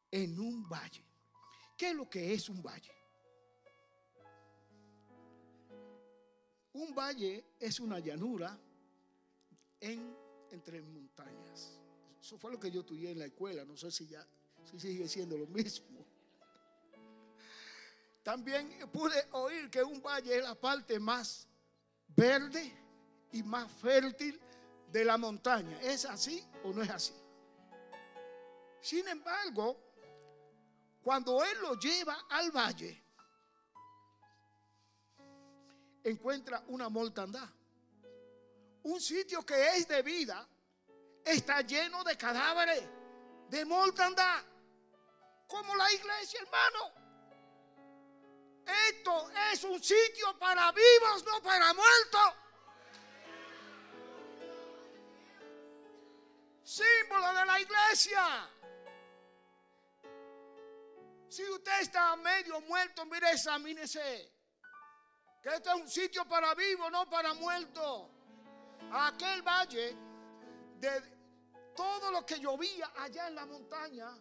En 0.09 0.39
un 0.39 0.67
valle. 0.67 1.05
¿Qué 1.77 1.89
es 1.91 1.95
lo 1.95 2.09
que 2.09 2.33
es 2.33 2.49
un 2.49 2.61
valle? 2.61 2.91
Un 6.73 6.95
valle 6.95 7.45
es 7.59 7.79
una 7.79 7.99
llanura 7.99 8.57
en, 9.79 10.15
entre 10.51 10.81
montañas. 10.81 11.81
Eso 12.21 12.37
fue 12.37 12.51
lo 12.51 12.59
que 12.59 12.69
yo 12.69 12.81
estudié 12.81 13.11
en 13.11 13.19
la 13.19 13.25
escuela. 13.25 13.65
No 13.65 13.75
sé 13.75 13.91
si 13.91 14.07
ya 14.07 14.25
si 14.69 14.79
sigue 14.79 15.07
siendo 15.07 15.37
lo 15.37 15.47
mismo. 15.47 16.05
También 18.23 18.87
pude 18.91 19.27
oír 19.31 19.69
que 19.71 19.81
un 19.81 20.01
valle 20.01 20.37
es 20.37 20.43
la 20.43 20.53
parte 20.53 20.99
más 20.99 21.47
verde 22.15 22.71
y 23.31 23.41
más 23.41 23.71
fértil 23.71 24.39
de 24.91 25.03
la 25.03 25.17
montaña. 25.17 25.81
¿Es 25.81 26.05
así 26.05 26.45
o 26.63 26.71
no 26.71 26.83
es 26.83 26.89
así? 26.91 27.13
Sin 28.79 29.07
embargo, 29.07 29.77
cuando 31.01 31.43
Él 31.43 31.57
lo 31.61 31.73
lleva 31.79 32.25
al 32.29 32.51
valle, 32.51 33.03
encuentra 36.03 36.63
una 36.67 36.89
mortandad. 36.89 37.49
Un 38.83 38.99
sitio 38.99 39.43
que 39.43 39.77
es 39.77 39.87
de 39.87 40.01
vida 40.03 40.47
está 41.25 41.61
lleno 41.61 42.03
de 42.03 42.17
cadáveres, 42.17 42.83
de 43.49 43.65
mortandad, 43.65 44.43
como 45.47 45.75
la 45.75 45.91
iglesia, 45.91 46.39
hermano. 46.41 47.01
Esto 48.89 49.29
es 49.51 49.63
un 49.63 49.81
sitio 49.83 50.37
para 50.37 50.71
vivos, 50.71 51.25
no 51.25 51.41
para 51.41 51.73
muertos. 51.73 52.41
símbolo 56.71 57.33
de 57.33 57.45
la 57.45 57.59
iglesia. 57.59 58.49
Si 61.27 61.43
usted 61.49 61.81
está 61.81 62.15
medio 62.15 62.61
muerto, 62.61 63.05
mire, 63.05 63.31
examínese. 63.31 64.31
Que 65.41 65.49
este 65.49 65.69
es 65.69 65.75
un 65.75 65.87
sitio 65.87 66.25
para 66.25 66.53
vivo, 66.55 66.89
no 66.89 67.09
para 67.09 67.33
muerto. 67.33 68.09
Aquel 68.91 69.41
valle 69.41 69.95
de 70.81 71.73
todo 71.75 72.11
lo 72.11 72.25
que 72.25 72.39
llovía 72.39 72.91
allá 72.97 73.27
en 73.27 73.35
la 73.35 73.45
montaña, 73.45 74.17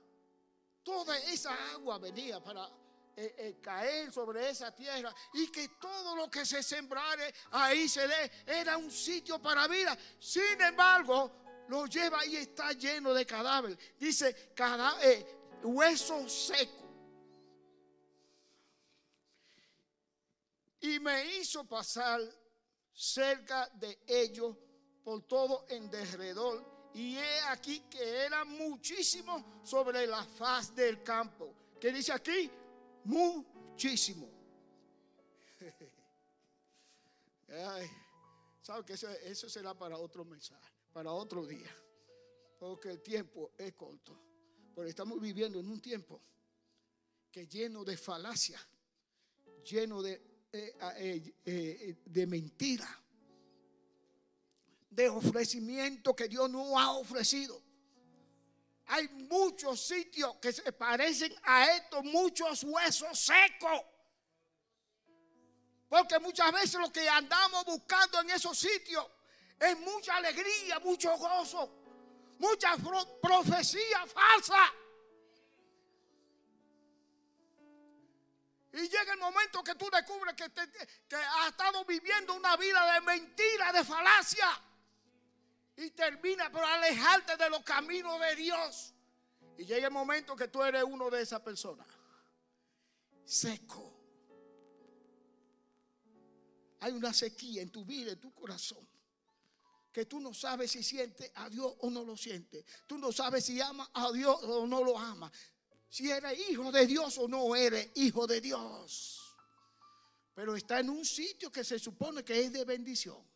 toda 0.82 1.18
esa 1.18 1.72
agua 1.72 1.98
venía 1.98 2.42
para 2.42 2.68
eh, 3.16 3.34
eh, 3.38 3.58
caer 3.60 4.12
sobre 4.12 4.48
esa 4.50 4.74
tierra 4.74 5.14
y 5.32 5.50
que 5.50 5.68
todo 5.80 6.14
lo 6.14 6.30
que 6.30 6.44
se 6.44 6.62
sembrare 6.62 7.34
ahí 7.50 7.88
se 7.88 8.06
dé. 8.06 8.30
Era 8.46 8.76
un 8.76 8.90
sitio 8.90 9.40
para 9.40 9.66
vida. 9.66 9.96
Sin 10.18 10.60
embargo, 10.60 11.64
lo 11.68 11.86
lleva 11.86 12.24
y 12.26 12.36
está 12.36 12.72
lleno 12.72 13.14
de 13.14 13.24
cadáveres. 13.24 13.78
Dice, 13.98 14.52
cada, 14.54 15.02
eh, 15.02 15.26
hueso 15.62 16.28
seco. 16.28 16.88
Y 20.82 20.98
me 21.00 21.36
hizo 21.36 21.64
pasar 21.64 22.20
cerca 22.92 23.68
de 23.74 23.98
ellos 24.06 24.56
por 25.04 25.22
todo 25.22 25.66
en 25.68 25.90
derredor. 25.90 26.90
Y 26.94 27.16
he 27.16 27.40
aquí 27.48 27.80
que 27.90 28.24
eran 28.24 28.48
muchísimos 28.48 29.42
sobre 29.62 30.06
la 30.06 30.24
faz 30.24 30.74
del 30.74 31.02
campo. 31.02 31.54
¿Qué 31.80 31.92
dice 31.92 32.12
aquí? 32.12 32.50
Muchísimo. 33.04 34.28
¿Sabe 38.62 38.84
que 38.84 38.92
eso, 38.94 39.08
eso 39.08 39.48
será 39.48 39.74
para 39.74 39.96
otro 39.96 40.24
mensaje? 40.24 40.80
para 40.92 41.12
otro 41.12 41.46
día, 41.46 41.70
porque 42.58 42.90
el 42.90 43.00
tiempo 43.00 43.52
es 43.56 43.72
corto. 43.74 44.18
Pero 44.74 44.88
estamos 44.88 45.20
viviendo 45.20 45.58
en 45.58 45.68
un 45.68 45.80
tiempo 45.80 46.20
que 47.30 47.46
lleno 47.46 47.84
de 47.84 47.96
falacia, 47.96 48.60
lleno 49.64 50.02
de, 50.02 50.14
eh, 50.52 50.76
eh, 50.96 51.34
eh, 51.44 51.96
de 52.04 52.26
mentira, 52.26 52.88
de 54.90 55.08
ofrecimiento 55.08 56.14
que 56.14 56.28
Dios 56.28 56.50
no 56.50 56.78
ha 56.78 56.92
ofrecido. 56.92 57.62
Hay 58.86 59.08
muchos 59.08 59.80
sitios 59.80 60.34
que 60.36 60.52
se 60.52 60.72
parecen 60.72 61.32
a 61.44 61.70
estos, 61.76 62.02
muchos 62.04 62.64
huesos 62.64 63.18
secos. 63.18 63.82
Porque 65.88 66.18
muchas 66.18 66.52
veces 66.52 66.74
lo 66.74 66.92
que 66.92 67.08
andamos 67.08 67.64
buscando 67.64 68.20
en 68.20 68.30
esos 68.30 68.58
sitios 68.58 69.06
es 69.60 69.78
mucha 69.78 70.16
alegría, 70.16 70.80
mucho 70.80 71.16
gozo, 71.16 71.72
mucha 72.38 72.76
profecía 73.22 74.06
falsa. 74.06 74.72
Y 78.72 78.88
llega 78.88 79.12
el 79.12 79.18
momento 79.18 79.62
que 79.62 79.74
tú 79.74 79.88
descubres 79.90 80.34
que, 80.34 80.50
que 80.50 81.16
has 81.16 81.48
estado 81.48 81.84
viviendo 81.84 82.34
una 82.34 82.56
vida 82.56 82.92
de 82.94 83.00
mentira, 83.02 83.72
de 83.72 83.84
falacia. 83.84 84.48
Y 85.80 85.90
termina 85.90 86.50
por 86.50 86.62
alejarte 86.62 87.36
de 87.36 87.50
los 87.50 87.62
caminos 87.62 88.20
de 88.20 88.36
Dios. 88.36 88.94
Y 89.58 89.64
llega 89.64 89.86
el 89.88 89.92
momento 89.92 90.36
que 90.36 90.48
tú 90.48 90.62
eres 90.62 90.84
uno 90.84 91.10
de 91.10 91.22
esas 91.22 91.40
personas. 91.40 91.86
Seco. 93.24 93.96
Hay 96.80 96.92
una 96.92 97.12
sequía 97.12 97.62
en 97.62 97.70
tu 97.70 97.84
vida, 97.84 98.12
en 98.12 98.20
tu 98.20 98.32
corazón 98.32 98.86
que 99.92 100.06
tú 100.06 100.20
no 100.20 100.32
sabes 100.32 100.70
si 100.70 100.82
siente 100.82 101.32
a 101.34 101.48
Dios 101.48 101.74
o 101.80 101.90
no 101.90 102.04
lo 102.04 102.16
siente. 102.16 102.64
Tú 102.86 102.98
no 102.98 103.12
sabes 103.12 103.44
si 103.44 103.60
ama 103.60 103.90
a 103.92 104.12
Dios 104.12 104.38
o 104.42 104.66
no 104.66 104.84
lo 104.84 104.96
ama. 104.98 105.30
Si 105.88 106.10
eres 106.10 106.38
hijo 106.48 106.70
de 106.70 106.86
Dios 106.86 107.18
o 107.18 107.26
no 107.26 107.56
eres 107.56 107.90
hijo 107.96 108.26
de 108.26 108.40
Dios. 108.40 109.20
Pero 110.34 110.54
está 110.54 110.80
en 110.80 110.90
un 110.90 111.04
sitio 111.04 111.50
que 111.50 111.64
se 111.64 111.78
supone 111.78 112.24
que 112.24 112.40
es 112.40 112.52
de 112.52 112.64
bendición. 112.64 113.29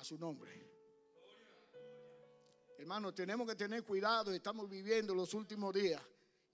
A 0.00 0.04
su 0.04 0.18
nombre. 0.18 0.50
Hermano, 2.78 3.12
tenemos 3.12 3.46
que 3.46 3.54
tener 3.54 3.84
cuidado. 3.84 4.32
Estamos 4.32 4.68
viviendo 4.68 5.14
los 5.14 5.34
últimos 5.34 5.74
días. 5.74 6.02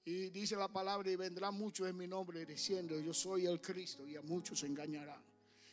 Y 0.05 0.31
dice 0.31 0.57
la 0.57 0.69
palabra, 0.69 1.11
y 1.11 1.17
vendrá 1.17 1.51
muchos 1.51 1.89
en 1.89 1.97
mi 1.97 2.07
nombre 2.07 2.45
diciendo, 2.45 2.99
yo 2.99 3.15
soy 3.15 3.47
el 3.47 3.61
Cristo, 3.61 4.07
y 4.07 4.17
a 4.17 4.23
muchos 4.23 4.61
se 4.61 4.67
engañarán 4.67 5.23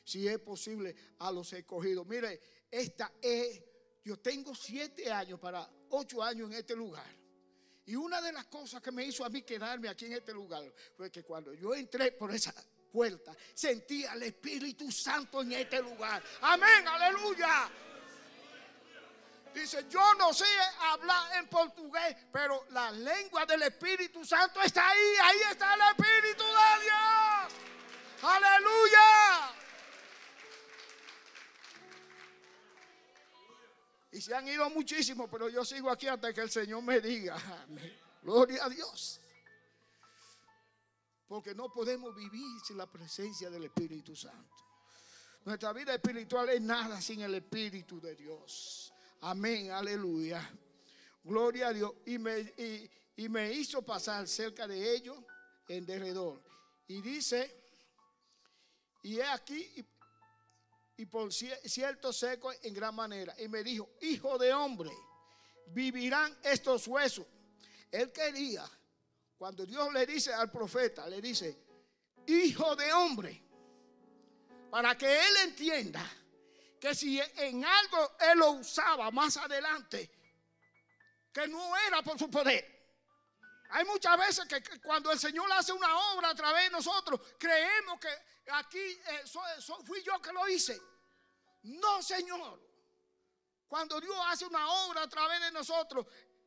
si 0.03 0.27
es 0.27 0.39
posible, 0.39 0.95
a 1.19 1.31
los 1.31 1.51
escogidos. 1.53 2.05
Mire, 2.05 2.39
esta 2.69 3.13
es, 3.21 3.61
yo 4.03 4.17
tengo 4.19 4.53
siete 4.53 5.11
años 5.11 5.39
para 5.39 5.69
ocho 5.89 6.21
años 6.21 6.51
en 6.51 6.57
este 6.57 6.75
lugar. 6.75 7.07
Y 7.85 7.95
una 7.95 8.21
de 8.21 8.31
las 8.31 8.45
cosas 8.45 8.81
que 8.81 8.91
me 8.91 9.05
hizo 9.05 9.25
a 9.25 9.29
mí 9.29 9.41
quedarme 9.41 9.89
aquí 9.89 10.05
en 10.05 10.13
este 10.13 10.33
lugar 10.33 10.63
fue 10.95 11.11
que 11.11 11.23
cuando 11.23 11.53
yo 11.53 11.73
entré 11.73 12.13
por 12.13 12.33
esa 12.33 12.53
puerta, 12.93 13.35
sentí 13.55 14.05
al 14.05 14.21
Espíritu 14.21 14.91
Santo 14.91 15.41
en 15.41 15.53
este 15.53 15.81
lugar. 15.81 16.23
Amén, 16.41 16.87
aleluya. 16.87 17.69
Dice, 19.53 19.85
yo 19.89 20.13
no 20.15 20.33
sé 20.33 20.45
hablar 20.79 21.37
en 21.37 21.47
portugués, 21.47 22.15
pero 22.31 22.65
la 22.69 22.91
lengua 22.91 23.45
del 23.45 23.63
Espíritu 23.63 24.23
Santo 24.23 24.61
está 24.61 24.89
ahí. 24.89 25.15
Ahí 25.23 25.37
está 25.51 25.73
el 25.73 25.81
Espíritu 25.81 26.43
de 26.43 26.83
Dios. 26.83 27.53
Aleluya. 28.23 29.53
Y 34.11 34.21
se 34.21 34.35
han 34.35 34.47
ido 34.47 34.69
muchísimos, 34.69 35.27
pero 35.31 35.49
yo 35.49 35.65
sigo 35.65 35.89
aquí 35.89 36.07
hasta 36.07 36.31
que 36.33 36.41
el 36.41 36.51
Señor 36.51 36.83
me 36.83 36.99
diga. 36.99 37.35
Gloria 38.21 38.65
a 38.65 38.69
Dios. 38.69 39.19
Porque 41.33 41.55
no 41.55 41.73
podemos 41.73 42.15
vivir 42.15 42.61
sin 42.63 42.77
la 42.77 42.85
presencia 42.85 43.49
del 43.49 43.63
Espíritu 43.63 44.15
Santo. 44.15 44.55
Nuestra 45.43 45.73
vida 45.73 45.95
espiritual 45.95 46.47
es 46.49 46.61
nada 46.61 47.01
sin 47.01 47.21
el 47.21 47.33
Espíritu 47.33 47.99
de 47.99 48.15
Dios. 48.15 48.93
Amén, 49.21 49.71
aleluya. 49.71 50.47
Gloria 51.23 51.69
a 51.69 51.73
Dios. 51.73 51.91
Y, 52.05 52.19
me, 52.19 52.53
y 53.15 53.29
me 53.29 53.51
hizo 53.51 53.81
pasar 53.81 54.27
cerca 54.27 54.67
de 54.67 54.95
ellos 54.95 55.17
en 55.67 55.87
derredor. 55.87 56.39
Y 56.87 57.01
dice, 57.01 57.51
y 59.01 59.17
he 59.17 59.25
aquí, 59.25 59.83
y, 60.97 61.05
por 61.07 61.33
cierto 61.33 62.13
seco 62.13 62.51
en 62.61 62.75
gran 62.75 62.93
manera. 62.93 63.33
Y 63.41 63.47
me 63.47 63.63
dijo, 63.63 63.89
hijo 64.01 64.37
de 64.37 64.53
hombre, 64.53 64.91
vivirán 65.69 66.37
estos 66.43 66.87
huesos. 66.87 67.25
Él 67.89 68.11
quería, 68.11 68.69
cuando 69.43 69.65
Dios 69.65 69.91
le 69.91 70.05
dice 70.05 70.33
al 70.33 70.49
profeta, 70.49 71.05
le 71.09 71.19
dice, 71.19 71.65
hijo 72.27 72.77
de 72.77 72.93
hombre, 72.93 73.43
para 74.71 74.97
que 74.97 75.05
él 75.05 75.35
entienda 75.43 76.01
que 76.79 76.95
si 76.95 77.19
en 77.19 77.65
algo 77.65 78.15
él 78.21 78.39
lo 78.39 78.51
usaba 78.51 79.11
más 79.11 79.35
adelante, 79.35 80.09
que 81.33 81.45
no 81.49 81.75
era 81.75 82.01
por 82.01 82.17
su 82.17 82.31
poder. 82.31 82.63
Hay 83.71 83.83
muchas 83.83 84.17
veces 84.17 84.45
que, 84.45 84.79
cuando 84.79 85.11
el 85.11 85.19
Señor 85.19 85.51
hace 85.51 85.73
una 85.73 85.93
obra 86.13 86.29
a 86.29 86.35
través 86.35 86.63
de 86.63 86.69
nosotros, 86.69 87.19
creemos 87.37 87.99
que 87.99 88.15
aquí 88.49 88.79
eh, 88.79 89.23
fui 89.83 90.01
yo 90.03 90.21
que 90.21 90.31
lo 90.31 90.47
hice. 90.47 90.81
No, 91.63 92.01
Señor. 92.01 92.61
Cuando 93.67 93.99
Dios 93.99 94.15
hace 94.27 94.45
una 94.45 94.69
obra 94.85 95.01
a 95.01 95.09
través 95.09 95.41
de 95.41 95.51
nosotros, 95.51 96.05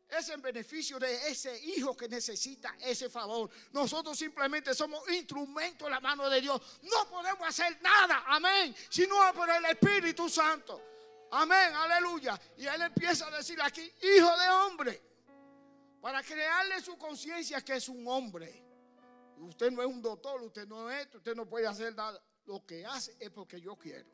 es 0.08 0.28
en 0.28 0.40
beneficio 0.40 0.98
de 0.98 1.28
ese 1.28 1.58
hijo 1.64 1.96
que 1.96 2.08
necesita 2.08 2.76
ese 2.80 3.10
favor. 3.10 3.50
Nosotros 3.72 4.16
simplemente 4.16 4.74
somos 4.74 5.08
instrumentos 5.10 5.86
en 5.86 5.92
la 5.92 6.00
mano 6.00 6.28
de 6.30 6.40
Dios. 6.40 6.60
No 6.82 7.08
podemos 7.08 7.46
hacer 7.48 7.80
nada, 7.82 8.24
amén, 8.26 8.74
si 8.88 9.06
no 9.06 9.16
por 9.34 9.48
el 9.50 9.64
Espíritu 9.66 10.28
Santo. 10.28 10.80
Amén, 11.32 11.74
aleluya. 11.74 12.40
Y 12.56 12.66
él 12.66 12.82
empieza 12.82 13.26
a 13.26 13.36
decir 13.36 13.60
aquí, 13.60 13.82
hijo 13.82 14.38
de 14.38 14.48
hombre, 14.48 15.02
para 16.00 16.22
crearle 16.22 16.80
su 16.80 16.96
conciencia 16.96 17.60
que 17.62 17.74
es 17.74 17.88
un 17.88 18.06
hombre. 18.06 18.64
Usted 19.38 19.70
no 19.70 19.82
es 19.82 19.88
un 19.88 20.00
doctor, 20.00 20.40
usted 20.42 20.66
no 20.66 20.90
es 20.90 21.02
esto, 21.02 21.18
usted 21.18 21.34
no 21.34 21.46
puede 21.46 21.66
hacer 21.66 21.94
nada. 21.94 22.22
Lo 22.46 22.64
que 22.64 22.86
hace 22.86 23.16
es 23.18 23.30
porque 23.30 23.60
yo 23.60 23.76
quiero. 23.76 24.08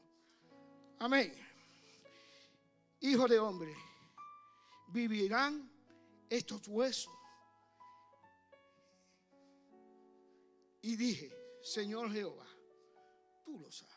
Amén. 0.99 1.33
Hijo 3.01 3.29
de 3.29 3.39
hombre, 3.39 3.75
vivirán 4.89 5.72
estos 6.37 6.67
huesos. 6.67 7.13
Y 10.81 10.97
dije, 10.97 11.31
Señor 11.63 12.11
Jehová, 12.11 12.47
tú 13.45 13.59
lo 13.59 13.71
sabes. 13.71 13.95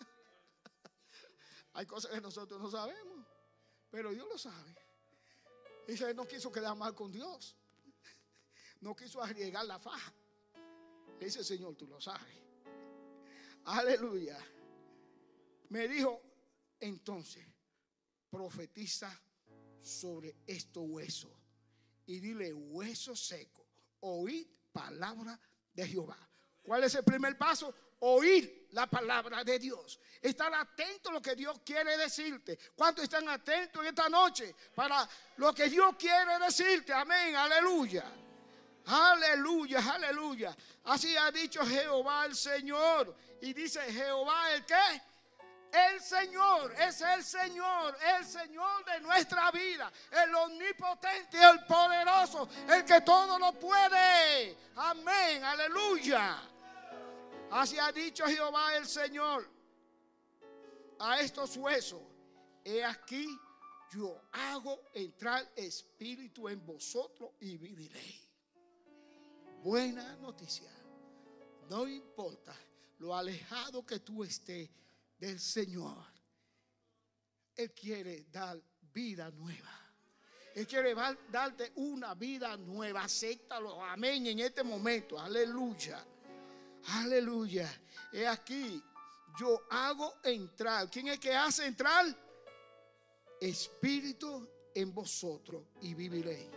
Hay 1.72 1.86
cosas 1.86 2.12
que 2.12 2.20
nosotros 2.20 2.60
no 2.60 2.70
sabemos, 2.70 3.26
pero 3.90 4.10
Dios 4.10 4.28
lo 4.28 4.36
sabe. 4.36 4.76
Dice, 5.86 6.12
no 6.12 6.26
quiso 6.26 6.52
quedar 6.52 6.76
mal 6.76 6.94
con 6.94 7.10
Dios. 7.10 7.56
No 8.82 8.96
quiso 8.96 9.22
arriesgar 9.22 9.66
la 9.66 9.78
faja. 9.78 10.10
Dice, 11.18 11.44
Señor, 11.44 11.76
tú 11.76 11.86
lo 11.86 12.00
sabes. 12.00 12.34
Aleluya. 13.64 14.38
Me 15.68 15.86
dijo, 15.86 16.22
entonces, 16.78 17.46
profetiza 18.30 19.10
sobre 19.82 20.36
estos 20.46 20.84
huesos 20.86 21.30
y 22.06 22.18
dile 22.18 22.52
hueso 22.52 23.14
seco, 23.14 23.66
oíd 24.00 24.46
palabra 24.72 25.38
de 25.72 25.86
Jehová. 25.86 26.18
¿Cuál 26.62 26.84
es 26.84 26.94
el 26.94 27.04
primer 27.04 27.38
paso? 27.38 27.74
Oír 28.00 28.68
la 28.72 28.88
palabra 28.88 29.44
de 29.44 29.58
Dios. 29.58 30.00
Estar 30.20 30.52
atento 30.54 31.10
a 31.10 31.12
lo 31.12 31.22
que 31.22 31.34
Dios 31.34 31.60
quiere 31.64 31.96
decirte. 31.96 32.58
¿Cuántos 32.74 33.04
están 33.04 33.28
atentos 33.28 33.82
en 33.82 33.88
esta 33.88 34.08
noche 34.08 34.54
para 34.74 35.08
lo 35.36 35.54
que 35.54 35.68
Dios 35.68 35.94
quiere 35.98 36.38
decirte? 36.38 36.92
Amén, 36.92 37.36
aleluya. 37.36 38.04
Aleluya, 38.86 39.78
aleluya. 39.92 40.56
Así 40.84 41.16
ha 41.16 41.30
dicho 41.30 41.64
Jehová 41.64 42.26
el 42.26 42.34
Señor. 42.34 43.14
Y 43.42 43.52
dice 43.52 43.80
Jehová 43.92 44.52
el 44.52 44.64
qué? 44.66 45.02
El 45.72 46.00
Señor 46.00 46.74
es 46.80 47.00
el 47.00 47.22
Señor, 47.22 47.96
el 48.18 48.24
Señor 48.24 48.84
de 48.84 49.00
nuestra 49.00 49.50
vida, 49.50 49.92
el 50.10 50.34
omnipotente, 50.34 51.38
el 51.42 51.64
poderoso, 51.64 52.48
el 52.68 52.84
que 52.84 53.00
todo 53.02 53.38
lo 53.38 53.52
puede. 53.52 54.56
Amén, 54.76 55.44
aleluya. 55.44 56.42
Así 57.50 57.78
ha 57.78 57.92
dicho 57.92 58.24
Jehová 58.26 58.76
el 58.76 58.86
Señor 58.86 59.48
a 60.98 61.20
estos 61.20 61.56
huesos. 61.56 62.00
He 62.64 62.84
aquí, 62.84 63.26
yo 63.92 64.20
hago 64.32 64.80
entrar 64.92 65.50
espíritu 65.56 66.48
en 66.48 66.64
vosotros 66.64 67.30
y 67.40 67.56
viviréis. 67.56 68.28
Buena 69.62 70.16
noticia. 70.16 70.70
No 71.68 71.86
importa 71.86 72.54
lo 72.98 73.14
alejado 73.14 73.84
que 73.84 74.00
tú 74.00 74.24
estés 74.24 74.68
del 75.20 75.38
Señor. 75.38 75.96
Él 77.54 77.72
quiere 77.72 78.24
dar 78.32 78.58
vida 78.92 79.30
nueva. 79.30 79.70
Él 80.54 80.66
quiere 80.66 80.94
darte 81.30 81.72
una 81.76 82.14
vida 82.14 82.56
nueva. 82.56 83.04
Acéptalo. 83.04 83.84
Amén. 83.84 84.26
En 84.26 84.40
este 84.40 84.64
momento. 84.64 85.20
Aleluya. 85.20 86.04
Aleluya. 86.86 87.70
He 88.12 88.26
aquí. 88.26 88.82
Yo 89.38 89.62
hago 89.70 90.14
entrar. 90.24 90.90
¿Quién 90.90 91.08
es 91.08 91.20
que 91.20 91.34
hace 91.34 91.66
entrar? 91.66 92.06
Espíritu 93.40 94.48
en 94.74 94.92
vosotros 94.92 95.62
y 95.82 95.94
viviréis. 95.94 96.48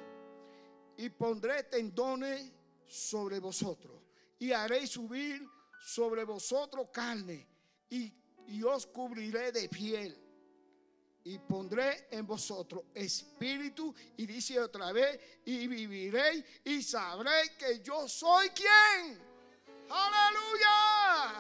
Y 0.98 1.10
pondré 1.10 1.64
tendones 1.64 2.52
sobre 2.88 3.40
vosotros. 3.40 4.02
Y 4.40 4.52
haré 4.52 4.88
subir 4.88 5.46
sobre 5.86 6.24
vosotros 6.24 6.88
carne. 6.92 7.48
Y 7.90 8.23
y 8.48 8.64
os 8.64 8.86
cubriré 8.88 9.52
de 9.52 9.70
piel 9.70 10.18
y 11.26 11.40
pondré 11.40 12.08
en 12.12 12.28
vosotros 12.28 12.84
espíritu 12.94 13.94
y 14.18 14.26
dice 14.26 14.60
otra 14.60 14.92
vez 14.92 15.20
y 15.46 15.68
viviréis 15.68 16.44
y 16.66 16.84
sabréis 16.84 17.52
que 17.52 17.80
yo 17.80 18.08
soy 18.08 18.50
quien. 18.50 19.22
Aleluya. 19.90 21.40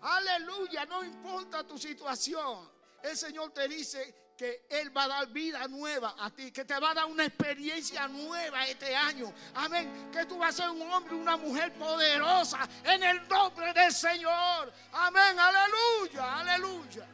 Aleluya, 0.00 0.86
no 0.86 1.02
importa 1.04 1.66
tu 1.66 1.76
situación. 1.76 2.70
El 3.02 3.16
Señor 3.16 3.50
te 3.52 3.66
dice 3.66 4.14
que 4.38 4.66
Él 4.70 4.96
va 4.96 5.04
a 5.04 5.08
dar 5.08 5.32
vida 5.32 5.66
nueva 5.66 6.14
a 6.16 6.30
ti, 6.30 6.52
que 6.52 6.64
te 6.64 6.78
va 6.78 6.92
a 6.92 6.94
dar 6.94 7.06
una 7.06 7.24
experiencia 7.24 8.06
nueva 8.06 8.64
este 8.68 8.94
año. 8.94 9.34
Amén. 9.52 10.10
Que 10.12 10.24
tú 10.26 10.38
vas 10.38 10.54
a 10.60 10.62
ser 10.62 10.70
un 10.70 10.82
hombre, 10.82 11.16
una 11.16 11.36
mujer 11.36 11.74
poderosa 11.74 12.68
en 12.84 13.02
el 13.02 13.26
nombre 13.28 13.72
del 13.72 13.92
Señor. 13.92 14.72
Amén. 14.92 15.36
Aleluya, 15.36 16.38
aleluya. 16.38 17.06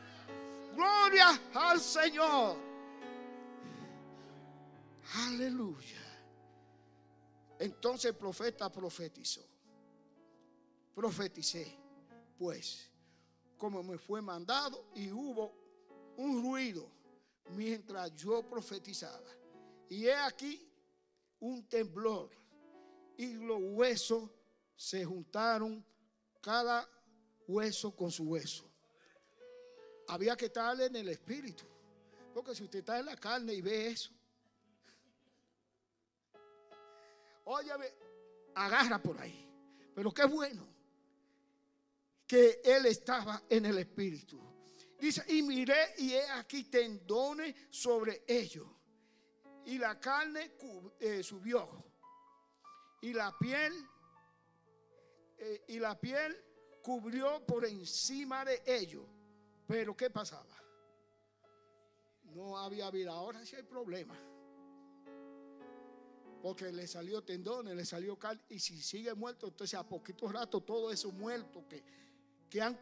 Gloria 0.77 1.41
al 1.55 1.81
Señor. 1.81 2.59
Aleluya. 5.27 6.03
Entonces 7.59 8.11
el 8.11 8.17
profeta 8.17 8.71
profetizó. 8.71 9.49
Profeticé, 10.95 11.75
pues, 12.37 12.91
como 13.57 13.83
me 13.83 13.97
fue 13.97 14.21
mandado 14.21 14.91
y 14.95 15.11
hubo 15.11 15.55
un 16.19 16.43
ruido 16.43 16.94
mientras 17.51 18.15
yo 18.15 18.43
profetizaba. 18.49 19.31
Y 19.89 20.07
he 20.07 20.15
aquí 20.15 20.69
un 21.41 21.67
temblor 21.69 22.31
y 23.17 23.35
los 23.35 23.61
huesos 23.61 24.31
se 24.77 25.05
juntaron 25.05 25.85
cada 26.41 26.89
hueso 27.47 27.95
con 27.95 28.11
su 28.11 28.25
hueso. 28.25 28.71
Había 30.09 30.37
que 30.37 30.47
estar 30.47 30.79
en 30.81 30.97
el 30.97 31.09
espíritu. 31.09 31.65
Porque 32.35 32.55
si 32.55 32.65
usted 32.65 32.81
está 32.81 32.99
en 32.99 33.07
la 33.07 33.17
carne 33.17 33.55
y 33.55 33.61
ve 33.61 33.89
eso, 33.89 34.11
óyame, 37.45 37.87
agarra 38.55 39.01
por 39.01 39.21
ahí. 39.21 39.49
Pero 39.95 40.13
qué 40.13 40.25
bueno 40.25 40.67
que 42.27 42.61
él 42.65 42.87
estaba 42.87 43.43
en 43.49 43.67
el 43.67 43.79
espíritu. 43.79 44.41
Dice, 44.99 45.25
y 45.29 45.43
miré 45.43 45.95
y 45.99 46.13
he 46.13 46.31
aquí 46.31 46.65
tendones 46.65 47.55
sobre 47.71 48.25
ellos. 48.27 48.67
Y 49.67 49.79
la 49.79 49.99
carne 49.99 50.53
eh, 51.01 51.23
subió. 51.23 51.85
Y 53.03 53.13
la 53.13 53.37
piel, 53.39 53.73
eh, 55.39 55.65
y 55.69 55.79
la 55.79 55.99
piel 55.99 56.37
cubrió 56.83 57.45
por 57.47 57.65
encima 57.65 58.45
de 58.45 58.63
ellos. 58.67 59.05
Pero 59.67 59.97
¿qué 59.97 60.11
pasaba? 60.11 60.55
No 62.25 62.59
había 62.59 62.91
vida. 62.91 63.13
Ahora 63.13 63.45
sí 63.45 63.57
hay 63.57 63.63
problema. 63.63 64.19
Porque 66.43 66.71
le 66.73 66.87
salió 66.87 67.23
tendones, 67.23 67.75
le 67.75 67.87
salió 67.87 68.19
carne. 68.19 68.43
Y 68.51 68.59
si 68.59 68.81
sigue 68.83 69.15
muerto, 69.15 69.49
entonces 69.49 69.79
a 69.79 69.87
poquito 69.87 70.29
rato 70.29 70.63
todo 70.63 70.93
eso 70.93 71.11
muerto 71.11 71.67
que, 71.67 71.83
que 72.51 72.61
han 72.61 72.79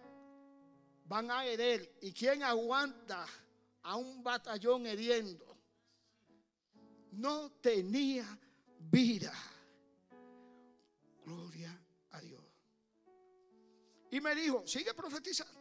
van 1.05 1.31
a 1.31 1.45
herir. 1.47 1.99
¿Y 2.01 2.13
quién 2.13 2.43
aguanta 2.43 3.27
a 3.83 3.97
un 3.97 4.23
batallón 4.23 4.87
heriendo? 4.87 5.53
no 7.13 7.51
tenía 7.61 8.27
vida. 8.79 9.33
Gloria 11.25 11.79
a 12.11 12.21
Dios. 12.21 12.43
Y 14.11 14.21
me 14.21 14.35
dijo, 14.35 14.67
sigue 14.67 14.95
profetizando. 14.95 15.61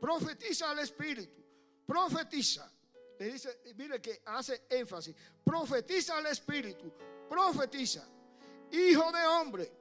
Profetiza 0.00 0.70
al 0.70 0.80
Espíritu. 0.80 1.42
Profetiza. 1.86 2.70
Le 3.18 3.32
dice, 3.32 3.60
mire 3.76 4.00
que 4.00 4.22
hace 4.26 4.66
énfasis. 4.68 5.14
Profetiza 5.44 6.16
al 6.18 6.26
Espíritu. 6.26 6.92
Profetiza. 7.28 8.06
Hijo 8.70 9.12
de 9.12 9.26
hombre. 9.26 9.72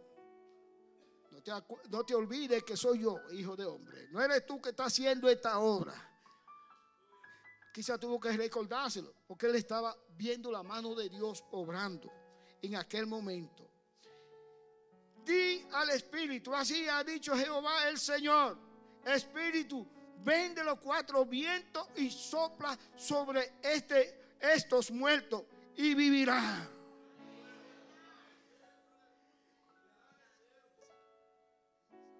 No 1.89 2.03
te, 2.03 2.13
olvides 2.13 2.63
que 2.63 2.75
soy 2.75 2.99
yo, 2.99 3.19
hijo 3.31 3.55
de 3.55 3.65
hombre. 3.65 4.07
No 4.11 4.21
eres 4.21 4.45
tú 4.45 4.61
que 4.61 4.69
estás 4.69 4.87
haciendo 4.87 5.29
esta 5.29 5.59
obra. 5.59 5.93
Quizá 7.73 7.97
tuvo 7.97 8.19
que 8.19 8.31
recordárselo, 8.31 9.13
porque 9.27 9.45
él 9.45 9.55
estaba 9.55 9.95
viendo 10.17 10.51
la 10.51 10.63
mano 10.63 10.95
de 10.95 11.09
Dios 11.09 11.45
obrando 11.51 12.11
en 12.61 12.75
aquel 12.75 13.05
momento. 13.05 13.69
Di 15.23 15.65
al 15.73 15.89
Espíritu, 15.91 16.53
así 16.53 16.87
ha 16.89 17.03
dicho 17.03 17.35
Jehová 17.35 17.87
el 17.87 17.97
Señor. 17.97 18.57
Espíritu, 19.05 19.87
ven 20.23 20.53
de 20.53 20.63
los 20.63 20.79
cuatro 20.79 21.25
vientos 21.25 21.87
y 21.95 22.09
sopla 22.09 22.77
sobre 22.95 23.53
este, 23.61 24.35
estos 24.39 24.91
muertos 24.91 25.43
y 25.75 25.93
vivirán. 25.93 26.76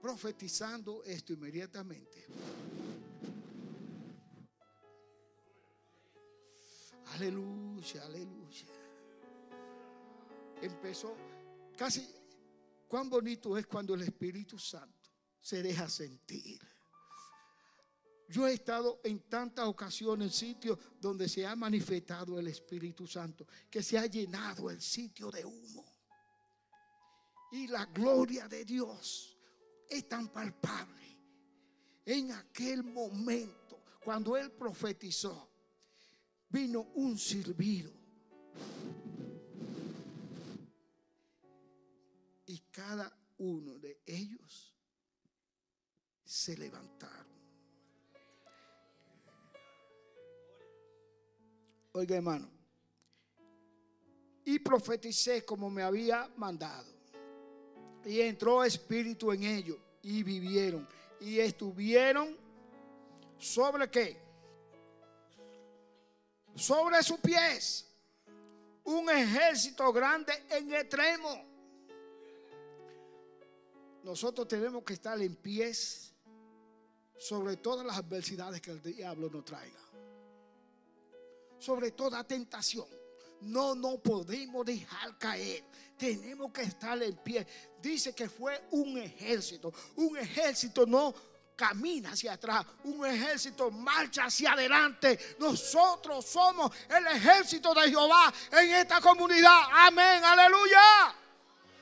Profetizando 0.08 1.04
esto 1.04 1.34
inmediatamente. 1.34 2.26
Aleluya, 7.08 8.06
aleluya. 8.06 8.68
Empezó 10.62 11.14
casi, 11.78 12.08
cuán 12.88 13.10
bonito 13.10 13.58
es 13.58 13.68
cuando 13.68 13.96
el 13.96 14.04
Espíritu 14.04 14.58
Santo 14.58 15.10
se 15.42 15.62
deja 15.62 15.90
sentir. 15.90 16.62
Yo 18.30 18.48
he 18.48 18.54
estado 18.54 19.02
en 19.04 19.20
tantas 19.28 19.68
ocasiones 19.68 20.28
en 20.28 20.34
sitios 20.34 20.80
donde 21.02 21.28
se 21.28 21.46
ha 21.46 21.54
manifestado 21.54 22.40
el 22.40 22.48
Espíritu 22.48 23.06
Santo, 23.06 23.46
que 23.70 23.84
se 23.84 23.98
ha 23.98 24.06
llenado 24.06 24.70
el 24.70 24.82
sitio 24.82 25.30
de 25.30 25.44
humo. 25.44 25.86
Y 27.52 27.68
la 27.68 27.88
gloria 27.88 28.48
de 28.48 28.64
Dios 28.64 29.37
es 29.90 30.08
tan 30.08 30.30
palpable. 30.30 31.18
En 32.06 32.32
aquel 32.32 32.84
momento, 32.84 33.84
cuando 34.04 34.38
Él 34.38 34.52
profetizó, 34.52 35.50
vino 36.50 36.82
un 36.96 37.18
silbido. 37.18 37.92
Y 42.46 42.60
cada 42.72 43.14
uno 43.40 43.78
de 43.78 44.02
ellos 44.06 44.74
se 46.24 46.58
levantaron. 46.58 47.28
Oiga 51.92 52.16
hermano, 52.16 52.50
y 54.46 54.60
profeticé 54.60 55.44
como 55.44 55.70
me 55.70 55.84
había 55.84 56.32
mandado. 56.38 56.97
Y 58.06 58.22
entró 58.22 58.64
espíritu 58.64 59.32
en 59.32 59.44
ellos 59.44 59.78
y 60.02 60.24
vivieron. 60.24 60.88
Y 61.20 61.40
estuvieron 61.40 62.38
sobre 63.38 63.90
qué? 63.90 64.28
sobre 66.58 67.04
sus 67.04 67.20
pies 67.20 67.86
un 68.84 69.10
ejército 69.10 69.92
grande 69.94 70.34
en 70.50 70.74
extremo. 70.74 71.46
Nosotros 74.04 74.48
tenemos 74.48 74.84
que 74.84 74.94
estar 74.94 75.22
en 75.22 75.36
pies 75.36 76.14
sobre 77.18 77.58
todas 77.58 77.86
las 77.86 77.98
adversidades 77.98 78.62
que 78.62 78.72
el 78.72 78.82
diablo 78.82 79.30
nos 79.30 79.44
traiga. 79.44 79.80
Sobre 81.60 81.92
toda 81.92 82.24
tentación. 82.24 82.88
No 83.42 83.76
nos 83.76 84.00
podemos 84.02 84.66
dejar 84.66 85.18
caer. 85.18 85.64
Tenemos 85.98 86.52
que 86.52 86.62
estar 86.62 87.02
en 87.02 87.16
pie. 87.18 87.46
Dice 87.82 88.14
que 88.14 88.30
fue 88.30 88.68
un 88.72 88.98
ejército. 88.98 89.74
Un 89.96 90.18
ejército 90.18 90.86
no 90.86 91.14
camina 91.58 92.12
hacia 92.12 92.34
atrás, 92.34 92.64
un 92.84 93.04
ejército 93.04 93.72
marcha 93.72 94.26
hacia 94.26 94.54
adelante. 94.54 95.36
Nosotros 95.40 96.24
somos 96.24 96.72
el 96.88 97.08
ejército 97.08 97.74
de 97.74 97.90
Jehová 97.90 98.32
en 98.52 98.76
esta 98.76 99.02
comunidad. 99.02 99.62
Amén, 99.74 100.24
aleluya. 100.24 101.16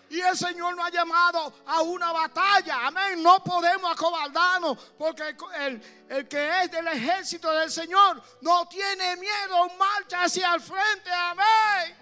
Y 0.09 0.19
el 0.21 0.37
Señor 0.37 0.75
nos 0.75 0.85
ha 0.85 0.89
llamado 0.91 1.53
a 1.65 1.81
una 1.81 2.11
batalla. 2.11 2.87
Amén. 2.87 3.21
No 3.23 3.43
podemos 3.43 3.91
acobardarnos 3.91 4.77
porque 4.97 5.35
el, 5.59 6.05
el, 6.09 6.27
que 6.27 6.61
es 6.61 6.71
del 6.71 6.87
ejército 6.87 7.51
del 7.51 7.71
Señor 7.71 8.21
no 8.41 8.67
tiene 8.67 9.15
miedo, 9.17 9.69
marcha 9.77 10.23
hacia 10.23 10.53
el 10.53 10.61
frente. 10.61 11.09
Amén. 11.11 11.95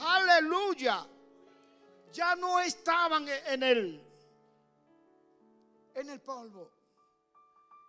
Aleluya. 0.00 1.06
Ya 2.12 2.36
no 2.36 2.60
estaban 2.60 3.26
en 3.28 3.62
el 3.62 4.08
en 5.94 6.10
el 6.10 6.20
polvo. 6.20 6.70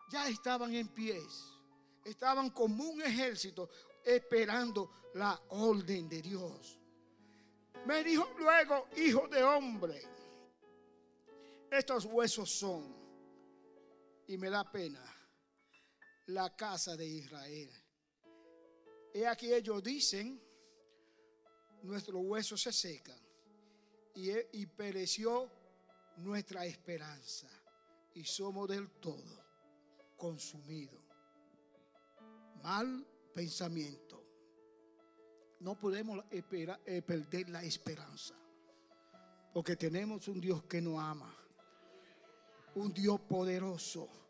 Ya 0.10 0.28
estaban 0.28 0.74
en 0.74 0.88
pies. 0.88 1.54
Estaban 2.04 2.50
como 2.50 2.84
un 2.84 3.02
ejército 3.02 3.70
esperando 4.04 4.92
la 5.14 5.40
orden 5.50 6.10
de 6.10 6.22
Dios. 6.22 6.80
Me 7.86 8.04
dijo 8.04 8.30
luego, 8.38 8.88
hijo 8.98 9.28
de 9.28 9.44
hombre, 9.44 10.02
estos 11.72 12.06
huesos 12.06 12.50
son, 12.50 12.96
y 14.28 14.38
me 14.38 14.50
da 14.50 14.70
pena, 14.70 15.04
la 16.28 16.56
casa 16.56 16.96
de 16.96 17.06
Israel. 17.06 17.70
He 19.14 19.26
aquí 19.26 19.52
ellos 19.54 19.82
dicen, 19.84 20.40
nuestros 21.82 22.22
huesos 22.24 22.62
se 22.62 22.72
secan 22.72 23.20
y, 24.14 24.32
y 24.54 24.66
pereció 24.68 25.50
nuestra 26.18 26.66
esperanza 26.66 27.48
y 28.14 28.24
somos 28.24 28.68
del 28.68 28.90
todo 29.00 29.46
consumidos. 30.18 31.02
Mal 32.62 33.06
pensamiento. 33.34 34.19
No 35.60 35.76
podemos 35.76 36.24
esperar, 36.32 36.80
eh, 36.86 37.02
perder 37.02 37.50
la 37.50 37.64
esperanza. 37.64 38.36
Porque 39.54 39.76
tenemos 39.76 40.28
un 40.28 40.40
Dios 40.40 40.64
que 40.64 40.82
nos 40.82 41.00
ama. 41.00 41.36
Un 42.76 42.94
Dios 42.94 43.20
poderoso 43.22 44.29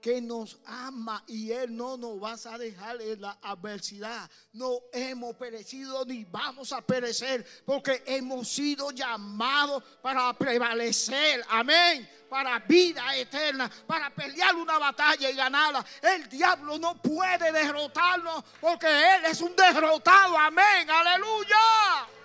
que 0.00 0.20
nos 0.20 0.58
ama 0.64 1.22
y 1.26 1.52
Él 1.52 1.76
no 1.76 1.96
nos 1.96 2.22
va 2.22 2.32
a 2.32 2.58
dejar 2.58 3.00
en 3.02 3.20
la 3.20 3.38
adversidad. 3.42 4.30
No 4.52 4.80
hemos 4.92 5.36
perecido 5.36 6.04
ni 6.04 6.24
vamos 6.24 6.72
a 6.72 6.80
perecer 6.80 7.46
porque 7.64 8.02
hemos 8.06 8.48
sido 8.48 8.90
llamados 8.90 9.82
para 10.02 10.32
prevalecer. 10.32 11.44
Amén. 11.48 12.08
Para 12.28 12.60
vida 12.60 13.16
eterna, 13.16 13.70
para 13.86 14.08
pelear 14.10 14.54
una 14.54 14.78
batalla 14.78 15.30
y 15.30 15.34
ganarla. 15.34 15.84
El 16.00 16.28
diablo 16.28 16.78
no 16.78 17.00
puede 17.02 17.50
derrotarnos 17.52 18.44
porque 18.60 18.86
Él 18.86 19.24
es 19.26 19.40
un 19.40 19.54
derrotado. 19.56 20.38
Amén. 20.38 20.88
Aleluya. 20.88 22.19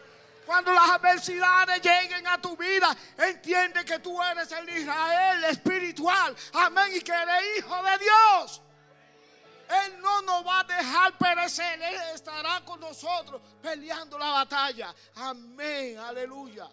Cuando 0.46 0.72
las 0.72 0.92
adversidades 0.92 1.82
lleguen 1.82 2.28
a 2.28 2.40
tu 2.40 2.56
vida, 2.56 2.96
entiende 3.18 3.84
que 3.84 3.98
tú 4.00 4.22
eres 4.22 4.52
el 4.52 4.70
Israel 4.70 5.44
espiritual. 5.46 6.36
Amén. 6.54 6.92
Y 6.94 7.02
que 7.02 7.12
eres 7.12 7.58
hijo 7.58 7.84
de 7.84 7.98
Dios. 7.98 8.62
Él 9.68 10.00
no 10.00 10.22
nos 10.22 10.46
va 10.46 10.60
a 10.60 10.64
dejar 10.64 11.18
perecer. 11.18 11.82
Él 11.82 12.00
estará 12.14 12.64
con 12.64 12.80
nosotros 12.80 13.42
peleando 13.60 14.20
la 14.20 14.30
batalla. 14.30 14.94
Amén. 15.16 15.98
Aleluya. 15.98 16.70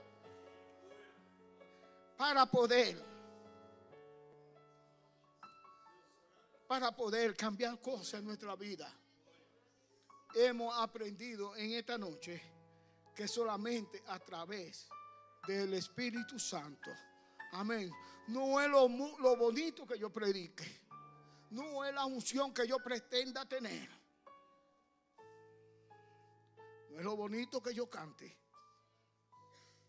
Para 2.18 2.44
poder. 2.44 3.02
Para 6.68 6.92
poder 6.92 7.34
cambiar 7.34 7.80
cosas 7.80 8.20
en 8.20 8.26
nuestra 8.26 8.54
vida. 8.54 8.92
Hemos 10.34 10.78
aprendido 10.78 11.56
en 11.56 11.72
esta 11.72 11.96
noche 11.96 12.51
que 13.14 13.28
solamente 13.28 14.02
a 14.06 14.18
través 14.18 14.88
del 15.46 15.74
Espíritu 15.74 16.38
Santo. 16.38 16.90
Amén. 17.52 17.90
No 18.28 18.60
es 18.60 18.68
lo, 18.68 18.88
bonito 19.36 19.86
que 19.86 19.98
yo 19.98 20.10
predique. 20.10 20.82
No 21.50 21.84
es 21.84 21.94
la 21.94 22.06
unción 22.06 22.54
que 22.54 22.66
yo 22.66 22.78
pretenda 22.78 23.44
tener. 23.46 23.88
No 26.90 26.98
es 26.98 27.04
lo 27.04 27.16
bonito 27.16 27.62
que 27.62 27.74
yo 27.74 27.90
cante. 27.90 28.38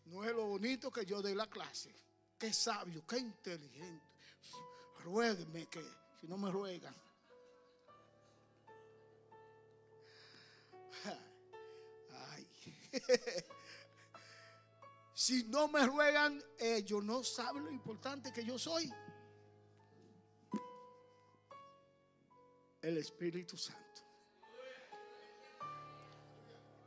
No 0.06 0.24
es 0.24 0.32
lo 0.32 0.46
bonito 0.46 0.90
que 0.90 1.06
yo 1.06 1.22
dé 1.22 1.34
la 1.34 1.48
clase. 1.48 1.94
Qué 2.38 2.52
sabio, 2.52 3.06
qué 3.06 3.18
inteligente. 3.18 4.06
Ruégueme 5.00 5.66
que 5.66 5.82
si 6.20 6.26
no 6.26 6.36
me 6.36 6.50
ruegan. 6.50 6.94
si 15.14 15.44
no 15.44 15.68
me 15.68 15.86
ruegan, 15.86 16.42
ellos 16.58 17.02
no 17.02 17.22
saben 17.22 17.64
lo 17.64 17.70
importante 17.70 18.32
que 18.32 18.44
yo 18.44 18.58
soy. 18.58 18.92
El 22.82 22.98
Espíritu 22.98 23.56
Santo 23.56 23.80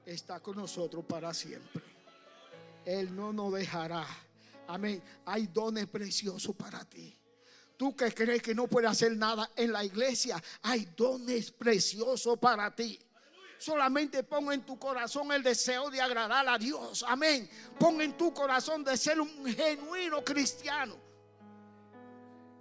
está 0.06 0.40
con 0.40 0.56
nosotros 0.56 1.04
para 1.06 1.34
siempre. 1.34 1.84
Él 2.86 3.14
no 3.14 3.34
nos 3.34 3.54
dejará. 3.54 4.06
Amén. 4.68 5.02
Hay 5.26 5.48
dones 5.48 5.88
preciosos 5.88 6.56
para 6.56 6.86
ti. 6.86 7.18
Tú 7.76 7.96
que 7.96 8.14
crees 8.14 8.42
que 8.42 8.56
no 8.56 8.68
puedes 8.68 8.90
hacer 8.90 9.16
nada 9.16 9.52
en 9.56 9.72
la 9.72 9.84
iglesia, 9.84 10.42
hay 10.64 10.86
dones 10.96 11.52
preciosos 11.52 12.40
para 12.40 12.74
ti. 12.74 13.00
Solamente 13.58 14.24
pon 14.24 14.52
en 14.52 14.62
tu 14.64 14.78
corazón 14.78 15.32
el 15.32 15.42
deseo 15.42 15.90
de 15.90 16.00
agradar 16.02 16.48
a 16.48 16.58
Dios. 16.58 17.04
Amén. 17.08 17.50
Pon 17.80 18.00
en 18.02 18.16
tu 18.16 18.34
corazón 18.34 18.84
de 18.84 18.96
ser 18.96 19.20
un 19.20 19.46
genuino 19.46 20.24
cristiano. 20.24 20.96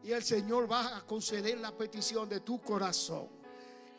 Y 0.02 0.12
el 0.12 0.22
Señor 0.22 0.70
va 0.70 0.96
a 0.98 1.06
conceder 1.06 1.58
la 1.58 1.76
petición 1.76 2.28
de 2.28 2.40
tu 2.40 2.62
corazón. 2.62 3.28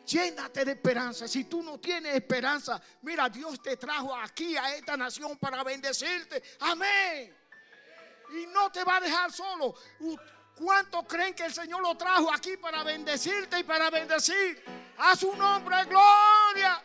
Llénate 0.06 0.64
de 0.64 0.72
esperanza. 0.72 1.28
Si 1.28 1.44
tú 1.44 1.62
no 1.62 1.78
tienes 1.78 2.14
esperanza, 2.14 2.80
mira, 3.02 3.28
Dios 3.28 3.60
te 3.62 3.76
trajo 3.76 4.14
aquí 4.16 4.56
a 4.56 4.74
esta 4.74 4.96
nación 4.96 5.36
para 5.36 5.62
bendecirte. 5.62 6.42
Amén. 6.60 7.36
Y 8.30 8.46
no 8.46 8.72
te 8.72 8.84
va 8.84 8.96
a 8.96 9.00
dejar 9.00 9.30
solo. 9.30 9.74
¿Cuántos 10.54 11.04
creen 11.06 11.34
que 11.34 11.44
el 11.44 11.52
Señor 11.52 11.82
lo 11.82 11.94
trajo 11.96 12.32
aquí 12.32 12.56
para 12.56 12.82
bendecirte 12.82 13.60
y 13.60 13.64
para 13.64 13.90
bendecir 13.90 14.64
a 14.96 15.14
su 15.14 15.36
nombre? 15.36 15.84
Gloria. 15.84 16.82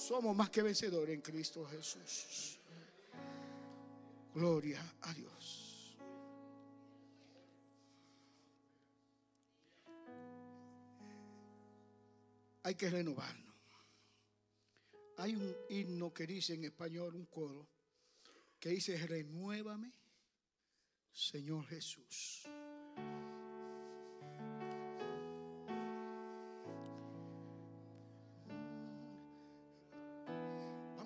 Somos 0.00 0.34
más 0.34 0.48
que 0.48 0.62
vencedores 0.62 1.14
en 1.14 1.20
Cristo 1.20 1.66
Jesús. 1.66 2.58
Gloria 4.34 4.80
a 5.02 5.12
Dios. 5.12 5.94
Hay 12.62 12.74
que 12.76 12.88
renovarnos. 12.88 13.54
Hay 15.18 15.34
un 15.34 15.54
himno 15.68 16.14
que 16.14 16.26
dice 16.26 16.54
en 16.54 16.64
español, 16.64 17.14
un 17.14 17.26
coro, 17.26 17.68
que 18.58 18.70
dice, 18.70 18.96
renuévame, 19.06 19.92
Señor 21.12 21.66
Jesús. 21.66 22.48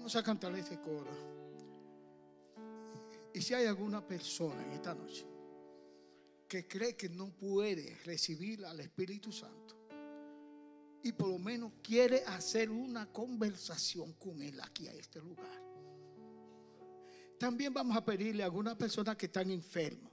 Vamos 0.05 0.17
a 0.17 0.23
cantar 0.23 0.55
este 0.55 0.79
coro. 0.83 1.11
Y 3.33 3.41
si 3.41 3.55
hay 3.55 3.65
alguna 3.65 4.07
persona 4.07 4.63
en 4.63 4.73
esta 4.73 4.95
noche 4.95 5.27
que 6.47 6.69
cree 6.69 6.95
que 6.95 7.09
no 7.09 7.31
puede 7.31 7.97
recibir 8.05 8.67
al 8.67 8.81
Espíritu 8.81 9.33
Santo 9.33 9.89
y 11.03 11.11
por 11.13 11.29
lo 11.29 11.39
menos 11.39 11.73
quiere 11.83 12.23
hacer 12.25 12.69
una 12.69 13.11
conversación 13.11 14.13
con 14.19 14.43
Él 14.43 14.61
aquí 14.61 14.89
a 14.89 14.93
este 14.93 15.23
lugar. 15.23 15.63
También 17.39 17.73
vamos 17.73 17.97
a 17.97 18.05
pedirle 18.05 18.43
a 18.43 18.47
algunas 18.47 18.77
personas 18.77 19.17
que 19.17 19.25
están 19.25 19.51
enfermos, 19.51 20.13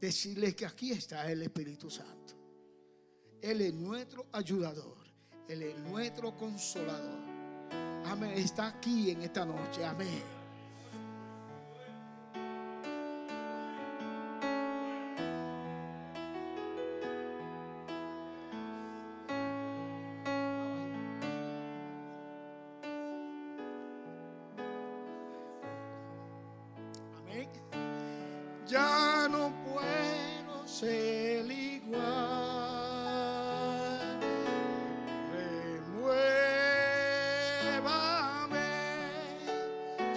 decirles 0.00 0.56
que 0.56 0.66
aquí 0.66 0.90
está 0.90 1.30
el 1.30 1.42
Espíritu 1.42 1.88
Santo. 1.88 2.34
Él 3.40 3.60
es 3.60 3.72
nuestro 3.72 4.26
ayudador, 4.32 5.06
Él 5.46 5.62
es 5.62 5.78
nuestro 5.78 6.36
consolador. 6.36 7.27
Amén. 8.10 8.32
Está 8.36 8.68
aquí 8.68 9.10
en 9.10 9.22
esta 9.22 9.44
noche. 9.44 9.84
Amén. 9.84 10.37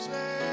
say 0.01 0.50